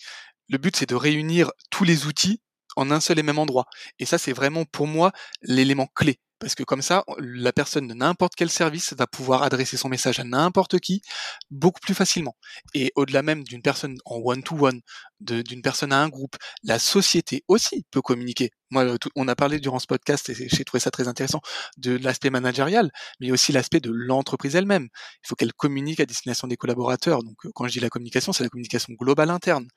Le 0.49 0.57
but 0.57 0.75
c'est 0.75 0.89
de 0.89 0.95
réunir 0.95 1.51
tous 1.71 1.83
les 1.83 2.05
outils 2.05 2.41
en 2.75 2.91
un 2.91 2.99
seul 2.99 3.19
et 3.19 3.23
même 3.23 3.39
endroit. 3.39 3.65
Et 3.99 4.05
ça 4.05 4.17
c'est 4.17 4.33
vraiment 4.33 4.65
pour 4.65 4.87
moi 4.87 5.11
l'élément 5.41 5.87
clé. 5.95 6.19
Parce 6.39 6.53
que 6.53 6.63
comme 6.63 6.83
ça, 6.83 7.03
la 7.17 7.51
personne 7.51 7.87
de 7.87 7.93
n'importe 7.95 8.33
quel 8.35 8.49
service 8.49 8.93
va 8.93 9.07
pouvoir 9.07 9.41
adresser 9.41 9.75
son 9.75 9.89
message 9.89 10.19
à 10.19 10.23
n'importe 10.23 10.79
qui 10.79 11.01
beaucoup 11.49 11.79
plus 11.79 11.95
facilement. 11.95 12.35
Et 12.75 12.91
au-delà 12.95 13.23
même 13.23 13.43
d'une 13.43 13.61
personne 13.63 13.97
en 14.05 14.17
one-to-one, 14.17 14.81
d'une 15.19 15.63
personne 15.63 15.91
à 15.91 16.01
un 16.01 16.09
groupe, 16.09 16.35
la 16.63 16.77
société 16.77 17.43
aussi 17.47 17.85
peut 17.89 18.01
communiquer. 18.01 18.51
Moi, 18.69 18.97
on 19.15 19.27
a 19.27 19.35
parlé 19.35 19.59
durant 19.59 19.79
ce 19.79 19.87
podcast, 19.87 20.29
et 20.29 20.35
j'ai 20.35 20.63
trouvé 20.65 20.79
ça 20.79 20.91
très 20.91 21.07
intéressant, 21.07 21.41
de 21.77 21.97
l'aspect 21.97 22.29
managérial, 22.29 22.91
mais 23.19 23.31
aussi 23.31 23.51
l'aspect 23.51 23.79
de 23.79 23.89
l'entreprise 23.91 24.55
elle-même. 24.55 24.89
Il 25.23 25.27
faut 25.27 25.35
qu'elle 25.35 25.53
communique 25.53 25.99
à 26.01 26.05
destination 26.05 26.47
des 26.47 26.57
collaborateurs. 26.57 27.23
Donc, 27.23 27.37
quand 27.55 27.67
je 27.67 27.71
dis 27.71 27.79
la 27.79 27.89
communication, 27.89 28.31
c'est 28.33 28.43
la 28.43 28.49
communication 28.49 28.93
globale 28.93 29.31
interne. 29.31 29.67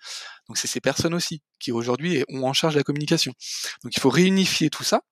Donc, 0.49 0.59
c'est 0.59 0.69
ces 0.69 0.81
personnes 0.81 1.15
aussi 1.15 1.41
qui 1.59 1.73
aujourd'hui 1.73 2.25
ont 2.29 2.45
en 2.45 2.53
charge 2.53 2.77
la 2.77 2.83
communication. 2.83 3.33
Donc, 3.83 3.97
il 3.97 4.01
faut 4.01 4.11
réunifier 4.11 4.69
tout 4.69 4.85
ça 4.85 5.03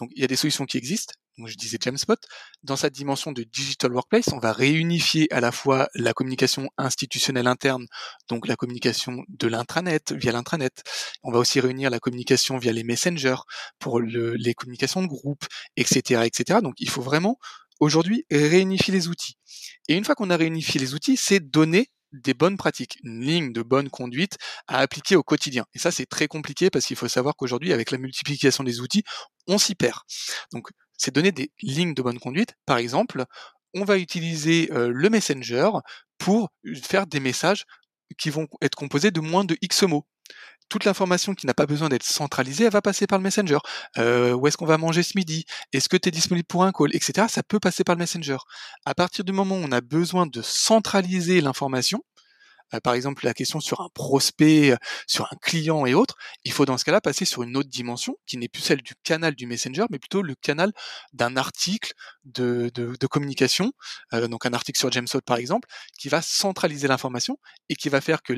donc 0.00 0.10
il 0.14 0.20
y 0.20 0.24
a 0.24 0.28
des 0.28 0.36
solutions 0.36 0.64
qui 0.64 0.76
existent. 0.76 1.14
Donc, 1.38 1.48
je 1.48 1.56
disais 1.56 1.78
Jamspot. 1.82 2.18
Dans 2.62 2.76
cette 2.76 2.92
dimension 2.92 3.32
de 3.32 3.42
digital 3.42 3.92
workplace, 3.92 4.28
on 4.32 4.38
va 4.38 4.52
réunifier 4.52 5.32
à 5.32 5.40
la 5.40 5.50
fois 5.50 5.88
la 5.94 6.12
communication 6.12 6.68
institutionnelle 6.78 7.48
interne, 7.48 7.86
donc 8.28 8.46
la 8.46 8.56
communication 8.56 9.24
de 9.28 9.48
l'intranet 9.48 10.12
via 10.12 10.30
l'intranet. 10.32 10.82
On 11.24 11.32
va 11.32 11.38
aussi 11.38 11.58
réunir 11.58 11.90
la 11.90 11.98
communication 11.98 12.58
via 12.58 12.72
les 12.72 12.84
messengers 12.84 13.42
pour 13.80 14.00
le, 14.00 14.34
les 14.34 14.54
communications 14.54 15.02
de 15.02 15.08
groupe, 15.08 15.44
etc., 15.76 16.22
etc. 16.24 16.60
Donc 16.62 16.74
il 16.78 16.88
faut 16.88 17.02
vraiment 17.02 17.38
aujourd'hui 17.80 18.24
réunifier 18.30 18.94
les 18.94 19.08
outils. 19.08 19.36
Et 19.88 19.96
une 19.96 20.04
fois 20.04 20.14
qu'on 20.14 20.30
a 20.30 20.36
réunifié 20.36 20.80
les 20.80 20.94
outils, 20.94 21.16
c'est 21.16 21.40
donner 21.40 21.90
des 22.22 22.34
bonnes 22.34 22.56
pratiques, 22.56 22.98
une 23.02 23.20
ligne 23.20 23.52
de 23.52 23.62
bonne 23.62 23.90
conduite 23.90 24.38
à 24.68 24.78
appliquer 24.78 25.16
au 25.16 25.22
quotidien. 25.22 25.66
Et 25.74 25.78
ça, 25.78 25.90
c'est 25.90 26.06
très 26.06 26.28
compliqué 26.28 26.70
parce 26.70 26.86
qu'il 26.86 26.96
faut 26.96 27.08
savoir 27.08 27.34
qu'aujourd'hui, 27.36 27.72
avec 27.72 27.90
la 27.90 27.98
multiplication 27.98 28.64
des 28.64 28.80
outils, 28.80 29.02
on 29.46 29.58
s'y 29.58 29.74
perd. 29.74 29.98
Donc, 30.52 30.68
c'est 30.96 31.14
donner 31.14 31.32
des 31.32 31.52
lignes 31.62 31.94
de 31.94 32.02
bonne 32.02 32.18
conduite. 32.18 32.54
Par 32.66 32.78
exemple, 32.78 33.24
on 33.74 33.84
va 33.84 33.98
utiliser 33.98 34.70
euh, 34.72 34.90
le 34.92 35.10
Messenger 35.10 35.70
pour 36.18 36.48
faire 36.82 37.06
des 37.06 37.20
messages 37.20 37.64
qui 38.18 38.30
vont 38.30 38.46
être 38.62 38.76
composés 38.76 39.10
de 39.10 39.20
moins 39.20 39.44
de 39.44 39.56
X 39.60 39.82
mots 39.82 40.06
toute 40.68 40.84
l'information 40.84 41.34
qui 41.34 41.46
n'a 41.46 41.54
pas 41.54 41.66
besoin 41.66 41.88
d'être 41.88 42.04
centralisée, 42.04 42.64
elle 42.64 42.72
va 42.72 42.82
passer 42.82 43.06
par 43.06 43.18
le 43.18 43.22
Messenger. 43.22 43.58
Euh, 43.98 44.32
où 44.32 44.46
est-ce 44.46 44.56
qu'on 44.56 44.66
va 44.66 44.78
manger 44.78 45.02
ce 45.02 45.12
midi? 45.16 45.44
Est-ce 45.72 45.88
que 45.88 45.96
tu 45.96 46.08
es 46.08 46.12
disponible 46.12 46.46
pour 46.46 46.64
un 46.64 46.72
call? 46.72 46.94
Etc. 46.94 47.26
Ça 47.28 47.42
peut 47.42 47.60
passer 47.60 47.84
par 47.84 47.94
le 47.94 48.00
Messenger. 48.00 48.38
À 48.84 48.94
partir 48.94 49.24
du 49.24 49.32
moment 49.32 49.56
où 49.56 49.62
on 49.62 49.72
a 49.72 49.80
besoin 49.80 50.26
de 50.26 50.42
centraliser 50.42 51.40
l'information, 51.40 52.02
euh, 52.74 52.80
par 52.80 52.94
exemple 52.94 53.24
la 53.24 53.34
question 53.34 53.60
sur 53.60 53.80
un 53.80 53.88
prospect, 53.94 54.72
euh, 54.72 54.76
sur 55.06 55.26
un 55.26 55.36
client 55.42 55.86
et 55.86 55.94
autres, 55.94 56.16
il 56.44 56.52
faut 56.52 56.64
dans 56.64 56.78
ce 56.78 56.84
cas-là 56.84 57.00
passer 57.00 57.24
sur 57.24 57.42
une 57.42 57.56
autre 57.56 57.68
dimension 57.68 58.16
qui 58.26 58.36
n'est 58.36 58.48
plus 58.48 58.62
celle 58.62 58.82
du 58.82 58.94
canal 59.02 59.34
du 59.34 59.46
Messenger, 59.46 59.84
mais 59.90 59.98
plutôt 59.98 60.22
le 60.22 60.34
canal 60.34 60.72
d'un 61.12 61.36
article 61.36 61.92
de, 62.24 62.70
communication, 63.10 63.72
euh, 64.12 64.28
donc 64.28 64.46
un 64.46 64.52
article 64.52 64.78
sur 64.78 64.90
Jamesot 64.90 65.20
par 65.20 65.36
exemple, 65.36 65.68
qui 65.98 66.08
va 66.08 66.22
centraliser 66.22 66.88
l'information 66.88 67.38
et 67.68 67.76
qui 67.76 67.88
va 67.88 68.00
faire 68.00 68.22
que 68.22 68.32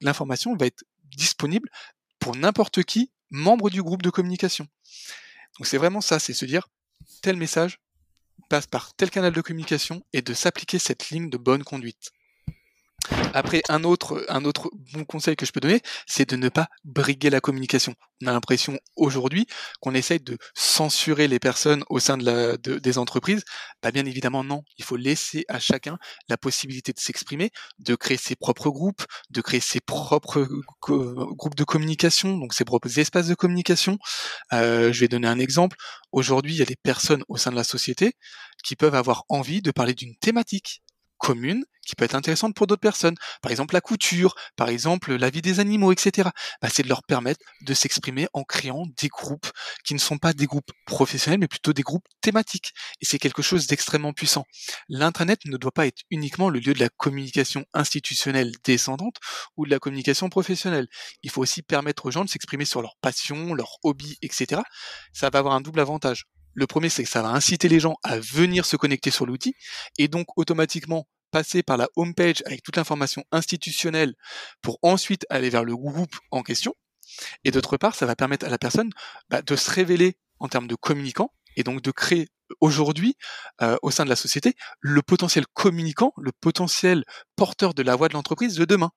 l'information 0.00 0.56
va 0.56 0.66
être 0.66 0.84
disponible 1.16 1.70
pour 2.18 2.36
n'importe 2.36 2.82
qui, 2.82 3.10
membre 3.30 3.70
du 3.70 3.82
groupe 3.82 4.02
de 4.02 4.10
communication. 4.10 4.66
Donc 5.58 5.66
c'est 5.66 5.78
vraiment 5.78 6.00
ça, 6.00 6.18
c'est 6.18 6.34
se 6.34 6.44
dire 6.44 6.68
tel 7.22 7.36
message 7.36 7.80
passe 8.48 8.66
par 8.66 8.94
tel 8.94 9.10
canal 9.10 9.32
de 9.32 9.40
communication 9.40 10.04
et 10.12 10.22
de 10.22 10.34
s'appliquer 10.34 10.78
cette 10.78 11.10
ligne 11.10 11.30
de 11.30 11.36
bonne 11.36 11.62
conduite. 11.62 12.10
Après, 13.32 13.62
un 13.68 13.84
autre, 13.84 14.24
un 14.28 14.44
autre 14.44 14.70
bon 14.92 15.04
conseil 15.04 15.36
que 15.36 15.46
je 15.46 15.52
peux 15.52 15.60
donner, 15.60 15.80
c'est 16.06 16.28
de 16.28 16.36
ne 16.36 16.48
pas 16.48 16.68
briguer 16.84 17.30
la 17.30 17.40
communication. 17.40 17.94
On 18.22 18.26
a 18.26 18.32
l'impression 18.32 18.78
aujourd'hui 18.96 19.46
qu'on 19.80 19.94
essaye 19.94 20.18
de 20.20 20.36
censurer 20.54 21.28
les 21.28 21.38
personnes 21.38 21.84
au 21.88 22.00
sein 22.00 22.18
de 22.18 22.24
la, 22.24 22.56
des 22.56 22.98
entreprises. 22.98 23.44
Bah, 23.82 23.92
bien 23.92 24.04
évidemment, 24.04 24.42
non. 24.42 24.62
Il 24.78 24.84
faut 24.84 24.96
laisser 24.96 25.44
à 25.48 25.60
chacun 25.60 25.96
la 26.28 26.36
possibilité 26.36 26.92
de 26.92 26.98
s'exprimer, 26.98 27.50
de 27.78 27.94
créer 27.94 28.18
ses 28.18 28.34
propres 28.34 28.70
groupes, 28.70 29.04
de 29.30 29.40
créer 29.40 29.60
ses 29.60 29.80
propres 29.80 30.48
groupes 30.80 31.54
de 31.54 31.64
communication, 31.64 32.36
donc 32.36 32.52
ses 32.52 32.64
propres 32.64 32.98
espaces 32.98 33.28
de 33.28 33.34
communication. 33.36 33.98
Euh, 34.52 34.92
je 34.92 35.00
vais 35.00 35.08
donner 35.08 35.28
un 35.28 35.38
exemple. 35.38 35.76
Aujourd'hui, 36.10 36.54
il 36.54 36.58
y 36.58 36.62
a 36.62 36.66
des 36.66 36.76
personnes 36.76 37.22
au 37.28 37.36
sein 37.36 37.52
de 37.52 37.56
la 37.56 37.64
société 37.64 38.14
qui 38.64 38.74
peuvent 38.74 38.94
avoir 38.94 39.24
envie 39.28 39.62
de 39.62 39.70
parler 39.70 39.94
d'une 39.94 40.16
thématique 40.16 40.82
commune 41.20 41.64
qui 41.86 41.96
peut 41.96 42.04
être 42.04 42.14
intéressante 42.14 42.54
pour 42.54 42.66
d'autres 42.66 42.80
personnes. 42.80 43.16
Par 43.42 43.50
exemple, 43.50 43.74
la 43.74 43.80
couture, 43.80 44.34
par 44.56 44.68
exemple, 44.68 45.14
la 45.14 45.30
vie 45.30 45.42
des 45.42 45.60
animaux, 45.60 45.92
etc. 45.92 46.28
Bah, 46.62 46.68
c'est 46.72 46.82
de 46.82 46.88
leur 46.88 47.02
permettre 47.02 47.40
de 47.62 47.74
s'exprimer 47.74 48.28
en 48.32 48.44
créant 48.44 48.86
des 49.00 49.08
groupes 49.08 49.50
qui 49.84 49.94
ne 49.94 49.98
sont 49.98 50.18
pas 50.18 50.32
des 50.32 50.46
groupes 50.46 50.70
professionnels, 50.86 51.40
mais 51.40 51.48
plutôt 51.48 51.72
des 51.72 51.82
groupes 51.82 52.06
thématiques. 52.20 52.72
Et 53.00 53.04
c'est 53.04 53.18
quelque 53.18 53.42
chose 53.42 53.66
d'extrêmement 53.66 54.12
puissant. 54.12 54.44
L'intranet 54.88 55.40
ne 55.46 55.56
doit 55.56 55.72
pas 55.72 55.86
être 55.86 56.02
uniquement 56.10 56.48
le 56.48 56.60
lieu 56.60 56.74
de 56.74 56.80
la 56.80 56.88
communication 56.88 57.64
institutionnelle 57.74 58.52
descendante 58.64 59.16
ou 59.56 59.66
de 59.66 59.70
la 59.70 59.78
communication 59.78 60.28
professionnelle. 60.28 60.86
Il 61.22 61.30
faut 61.30 61.42
aussi 61.42 61.62
permettre 61.62 62.06
aux 62.06 62.10
gens 62.10 62.24
de 62.24 62.30
s'exprimer 62.30 62.64
sur 62.64 62.82
leurs 62.82 62.96
passions, 63.00 63.54
leurs 63.54 63.78
hobbies, 63.82 64.16
etc. 64.22 64.62
Ça 65.12 65.30
va 65.30 65.40
avoir 65.40 65.54
un 65.54 65.60
double 65.60 65.80
avantage 65.80 66.26
Le 66.54 66.66
premier, 66.66 66.88
c'est 66.88 67.04
que 67.04 67.10
ça 67.10 67.22
va 67.22 67.28
inciter 67.28 67.68
les 67.68 67.80
gens 67.80 67.96
à 68.02 68.18
venir 68.18 68.64
se 68.64 68.76
connecter 68.76 69.10
sur 69.10 69.26
l'outil 69.26 69.54
et 69.98 70.08
donc 70.08 70.26
automatiquement 70.36 71.06
passer 71.30 71.62
par 71.62 71.76
la 71.76 71.88
home 71.96 72.14
page 72.14 72.42
avec 72.46 72.62
toute 72.62 72.76
l'information 72.76 73.24
institutionnelle 73.30 74.14
pour 74.62 74.78
ensuite 74.82 75.26
aller 75.30 75.50
vers 75.50 75.64
le 75.64 75.76
groupe 75.76 76.16
en 76.30 76.42
question. 76.42 76.74
Et 77.44 77.50
d'autre 77.50 77.76
part, 77.76 77.94
ça 77.94 78.06
va 78.06 78.16
permettre 78.16 78.46
à 78.46 78.48
la 78.48 78.58
personne 78.58 78.90
bah, 79.28 79.42
de 79.42 79.56
se 79.56 79.70
révéler 79.70 80.16
en 80.38 80.48
termes 80.48 80.66
de 80.66 80.74
communicant 80.74 81.32
et 81.56 81.62
donc 81.62 81.82
de 81.82 81.90
créer 81.90 82.28
aujourd'hui 82.60 83.16
euh, 83.62 83.76
au 83.82 83.90
sein 83.90 84.04
de 84.04 84.08
la 84.08 84.16
société 84.16 84.54
le 84.80 85.02
potentiel 85.02 85.46
communicant, 85.54 86.12
le 86.16 86.32
potentiel 86.32 87.04
porteur 87.36 87.74
de 87.74 87.82
la 87.82 87.96
voix 87.96 88.08
de 88.08 88.14
l'entreprise 88.14 88.54
de 88.54 88.64
demain. 88.64 88.90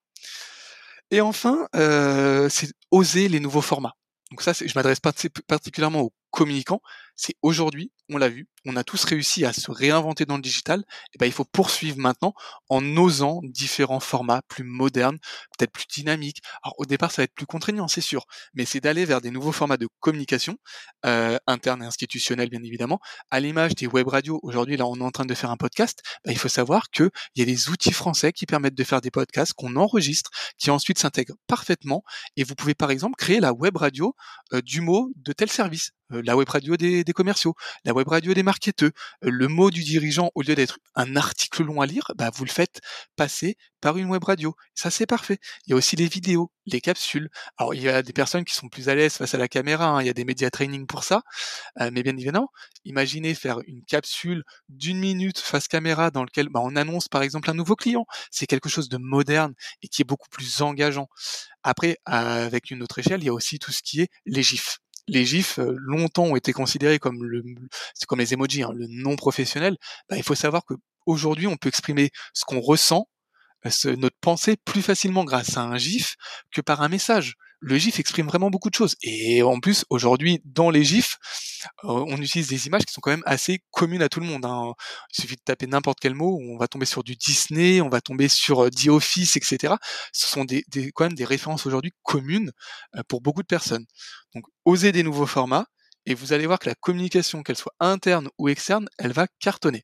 Et 1.11 1.21
enfin, 1.21 1.67
euh, 1.75 2.49
c'est 2.49 2.71
oser 2.91 3.29
les 3.29 3.39
nouveaux 3.39 3.61
formats. 3.61 3.93
Donc 4.31 4.41
ça, 4.41 4.53
je 4.53 4.73
m'adresse 4.75 4.99
particulièrement 4.99 6.01
aux 6.01 6.13
communicants. 6.33 6.81
C'est 7.15 7.35
aujourd'hui, 7.43 7.91
on 8.09 8.17
l'a 8.17 8.27
vu, 8.27 8.47
on 8.65 8.75
a 8.75 8.83
tous 8.83 9.03
réussi 9.05 9.45
à 9.45 9.53
se 9.53 9.69
réinventer 9.69 10.25
dans 10.25 10.35
le 10.35 10.41
digital. 10.41 10.83
Et 11.13 11.19
ben, 11.19 11.27
il 11.27 11.31
faut 11.31 11.45
poursuivre 11.45 11.99
maintenant 11.99 12.33
en 12.69 12.83
osant 12.97 13.39
différents 13.43 13.99
formats 13.99 14.41
plus 14.47 14.63
modernes, 14.63 15.19
peut-être 15.55 15.71
plus 15.71 15.85
dynamiques. 15.87 16.41
Alors 16.63 16.73
au 16.79 16.85
départ, 16.85 17.11
ça 17.11 17.21
va 17.21 17.25
être 17.25 17.35
plus 17.35 17.45
contraignant, 17.45 17.87
c'est 17.87 18.01
sûr, 18.01 18.25
mais 18.55 18.65
c'est 18.65 18.79
d'aller 18.79 19.05
vers 19.05 19.21
des 19.21 19.29
nouveaux 19.29 19.51
formats 19.51 19.77
de 19.77 19.87
communication 19.99 20.57
euh, 21.05 21.37
interne 21.45 21.83
et 21.83 21.85
institutionnelle, 21.85 22.49
bien 22.49 22.63
évidemment, 22.63 22.99
à 23.29 23.39
l'image 23.39 23.75
des 23.75 23.85
web 23.85 24.07
radios. 24.07 24.39
Aujourd'hui, 24.41 24.75
là, 24.75 24.87
on 24.87 24.95
est 24.95 25.03
en 25.03 25.11
train 25.11 25.25
de 25.25 25.35
faire 25.35 25.51
un 25.51 25.57
podcast. 25.57 26.01
Ben, 26.25 26.31
il 26.31 26.39
faut 26.39 26.49
savoir 26.49 26.89
qu'il 26.89 27.11
y 27.35 27.43
a 27.43 27.45
des 27.45 27.69
outils 27.69 27.93
français 27.93 28.33
qui 28.33 28.47
permettent 28.47 28.75
de 28.75 28.83
faire 28.83 29.01
des 29.01 29.11
podcasts 29.11 29.53
qu'on 29.53 29.75
enregistre, 29.75 30.31
qui 30.57 30.71
ensuite 30.71 30.97
s'intègrent 30.97 31.35
parfaitement. 31.45 32.03
Et 32.37 32.43
vous 32.43 32.55
pouvez 32.55 32.73
par 32.73 32.89
exemple 32.89 33.15
créer 33.17 33.39
la 33.39 33.53
web 33.53 33.77
radio 33.77 34.15
euh, 34.53 34.61
du 34.61 34.81
mot 34.81 35.11
de 35.15 35.31
tel 35.31 35.49
service. 35.49 35.91
Euh, 36.13 36.21
la 36.23 36.37
web 36.37 36.49
radio 36.49 36.77
des, 36.77 37.03
commerciaux, 37.13 37.55
la 37.85 37.93
web 37.93 38.07
radio 38.07 38.33
des 38.33 38.43
marketeurs. 38.43 38.91
Euh, 39.23 39.29
le 39.29 39.47
mot 39.47 39.71
du 39.71 39.83
dirigeant, 39.83 40.31
au 40.35 40.41
lieu 40.41 40.55
d'être 40.55 40.79
un 40.95 41.15
article 41.15 41.63
long 41.63 41.81
à 41.81 41.85
lire, 41.85 42.11
bah, 42.15 42.31
vous 42.33 42.45
le 42.45 42.49
faites 42.49 42.81
passer 43.15 43.57
par 43.81 43.97
une 43.97 44.09
web 44.09 44.23
radio. 44.23 44.55
Ça, 44.75 44.89
c'est 44.91 45.05
parfait. 45.05 45.37
Il 45.65 45.71
y 45.71 45.73
a 45.73 45.75
aussi 45.75 45.95
les 45.95 46.07
vidéos, 46.07 46.51
les 46.65 46.81
capsules. 46.81 47.29
Alors, 47.57 47.73
il 47.73 47.81
y 47.81 47.89
a 47.89 48.01
des 48.01 48.13
personnes 48.13 48.45
qui 48.45 48.55
sont 48.55 48.69
plus 48.69 48.89
à 48.89 48.95
l'aise 48.95 49.13
face 49.13 49.33
à 49.33 49.37
la 49.37 49.47
caméra. 49.47 49.87
Hein. 49.87 50.01
Il 50.01 50.07
y 50.07 50.09
a 50.09 50.13
des 50.13 50.25
médias 50.25 50.49
training 50.49 50.87
pour 50.87 51.03
ça. 51.03 51.21
Euh, 51.81 51.89
mais 51.91 52.03
bien 52.03 52.15
évidemment, 52.15 52.49
imaginez 52.85 53.35
faire 53.35 53.59
une 53.67 53.83
capsule 53.83 54.43
d'une 54.69 54.99
minute 54.99 55.39
face 55.39 55.67
caméra 55.67 56.11
dans 56.11 56.23
lequel 56.23 56.49
bah, 56.49 56.61
on 56.63 56.75
annonce, 56.75 57.07
par 57.09 57.23
exemple, 57.23 57.49
un 57.49 57.53
nouveau 57.53 57.75
client. 57.75 58.05
C'est 58.31 58.47
quelque 58.47 58.69
chose 58.69 58.89
de 58.89 58.97
moderne 58.97 59.53
et 59.81 59.87
qui 59.87 60.01
est 60.01 60.05
beaucoup 60.05 60.29
plus 60.29 60.61
engageant. 60.61 61.07
Après, 61.63 61.97
avec 62.05 62.71
une 62.71 62.83
autre 62.83 62.99
échelle, 62.99 63.21
il 63.21 63.25
y 63.25 63.29
a 63.29 63.33
aussi 63.33 63.59
tout 63.59 63.71
ce 63.71 63.81
qui 63.81 64.01
est 64.01 64.09
les 64.25 64.43
gifs 64.43 64.79
les 65.07 65.25
gifs 65.25 65.59
longtemps 65.59 66.25
ont 66.25 66.35
été 66.35 66.53
considérés 66.53 66.99
comme 66.99 67.23
le, 67.23 67.43
c'est 67.93 68.05
comme 68.05 68.19
les 68.19 68.33
emojis, 68.33 68.63
hein, 68.63 68.71
le 68.73 68.87
non 68.89 69.15
professionnel. 69.15 69.77
Bah, 70.09 70.17
il 70.17 70.23
faut 70.23 70.35
savoir 70.35 70.63
que 70.65 70.73
aujourd'hui, 71.05 71.47
on 71.47 71.57
peut 71.57 71.69
exprimer 71.69 72.11
ce 72.33 72.45
qu'on 72.45 72.61
ressent, 72.61 73.07
notre 73.85 74.17
pensée 74.19 74.57
plus 74.65 74.81
facilement 74.81 75.23
grâce 75.23 75.57
à 75.57 75.61
un 75.63 75.77
gif 75.77 76.15
que 76.51 76.61
par 76.61 76.81
un 76.81 76.89
message 76.89 77.35
le 77.63 77.77
GIF 77.77 77.99
exprime 77.99 78.27
vraiment 78.27 78.49
beaucoup 78.49 78.69
de 78.69 78.75
choses. 78.75 78.95
Et 79.01 79.41
en 79.41 79.59
plus, 79.59 79.85
aujourd'hui, 79.89 80.41
dans 80.43 80.69
les 80.69 80.83
GIFs, 80.83 81.17
on 81.83 82.17
utilise 82.17 82.47
des 82.47 82.67
images 82.67 82.85
qui 82.85 82.93
sont 82.93 83.01
quand 83.01 83.11
même 83.11 83.23
assez 83.25 83.59
communes 83.71 84.01
à 84.01 84.09
tout 84.09 84.19
le 84.19 84.25
monde. 84.25 84.45
Hein. 84.45 84.73
Il 85.11 85.21
suffit 85.21 85.35
de 85.35 85.41
taper 85.43 85.67
n'importe 85.67 85.99
quel 85.99 86.15
mot, 86.15 86.39
on 86.41 86.57
va 86.57 86.67
tomber 86.67 86.85
sur 86.85 87.03
du 87.03 87.15
Disney, 87.15 87.81
on 87.81 87.89
va 87.89 88.01
tomber 88.01 88.27
sur 88.27 88.69
The 88.69 88.87
Office, 88.87 89.35
etc. 89.37 89.75
Ce 90.11 90.27
sont 90.27 90.45
des, 90.45 90.63
quand 90.93 91.05
même 91.05 91.13
des 91.13 91.25
références 91.25 91.65
aujourd'hui 91.65 91.91
communes 92.03 92.51
pour 93.07 93.21
beaucoup 93.21 93.41
de 93.41 93.47
personnes. 93.47 93.85
Donc, 94.35 94.45
osez 94.65 94.91
des 94.91 95.03
nouveaux 95.03 95.25
formats, 95.25 95.65
et 96.05 96.13
vous 96.13 96.33
allez 96.33 96.45
voir 96.45 96.59
que 96.59 96.69
la 96.69 96.75
communication, 96.75 97.43
qu'elle 97.43 97.57
soit 97.57 97.73
interne 97.79 98.29
ou 98.37 98.49
externe, 98.49 98.87
elle 98.97 99.13
va 99.13 99.27
cartonner. 99.39 99.83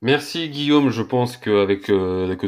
Merci 0.00 0.48
Guillaume, 0.48 0.90
je 0.90 1.02
pense 1.02 1.36
qu'avec 1.36 1.90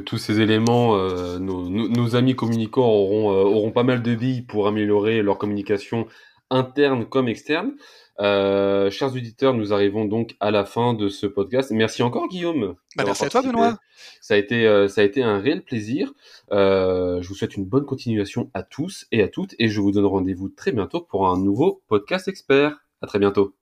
tous 0.05 0.19
ces 0.19 0.41
éléments, 0.41 0.97
nos, 1.41 2.15
amis 2.15 2.37
communicants 2.37 2.87
auront, 2.87 3.31
auront 3.31 3.73
pas 3.73 3.83
mal 3.83 4.03
de 4.03 4.15
billes 4.15 4.43
pour 4.43 4.69
améliorer 4.69 5.21
leur 5.23 5.37
communication 5.37 6.07
interne 6.51 7.07
comme 7.07 7.29
externe. 7.29 7.73
chers 8.19 9.15
auditeurs, 9.15 9.55
nous 9.55 9.73
arrivons 9.73 10.05
donc 10.05 10.37
à 10.41 10.51
la 10.51 10.65
fin 10.65 10.95
de 10.95 11.09
ce 11.09 11.27
podcast. 11.27 11.71
Merci 11.71 12.03
encore 12.03 12.29
Guillaume. 12.29 12.75
Bah, 12.97 13.05
merci 13.07 13.25
à 13.25 13.31
toi 13.31 13.43
Benoît. 13.43 13.79
Ça 14.21 14.35
a 14.35 14.37
été, 14.37 14.89
ça 14.89 15.01
a 15.01 15.05
été 15.05 15.23
un 15.23 15.39
réel 15.39 15.63
plaisir. 15.63 16.13
je 16.51 17.27
vous 17.27 17.35
souhaite 17.35 17.57
une 17.57 17.65
bonne 17.65 17.87
continuation 17.87 18.51
à 18.55 18.63
tous 18.63 19.07
et 19.13 19.23
à 19.23 19.29
toutes 19.29 19.55
et 19.59 19.69
je 19.69 19.81
vous 19.81 19.93
donne 19.93 20.07
rendez-vous 20.07 20.49
très 20.49 20.73
bientôt 20.73 21.01
pour 21.01 21.29
un 21.29 21.39
nouveau 21.39 21.83
podcast 21.89 22.29
expert. 22.29 22.79
À 23.03 23.07
très 23.07 23.19
bientôt. 23.19 23.55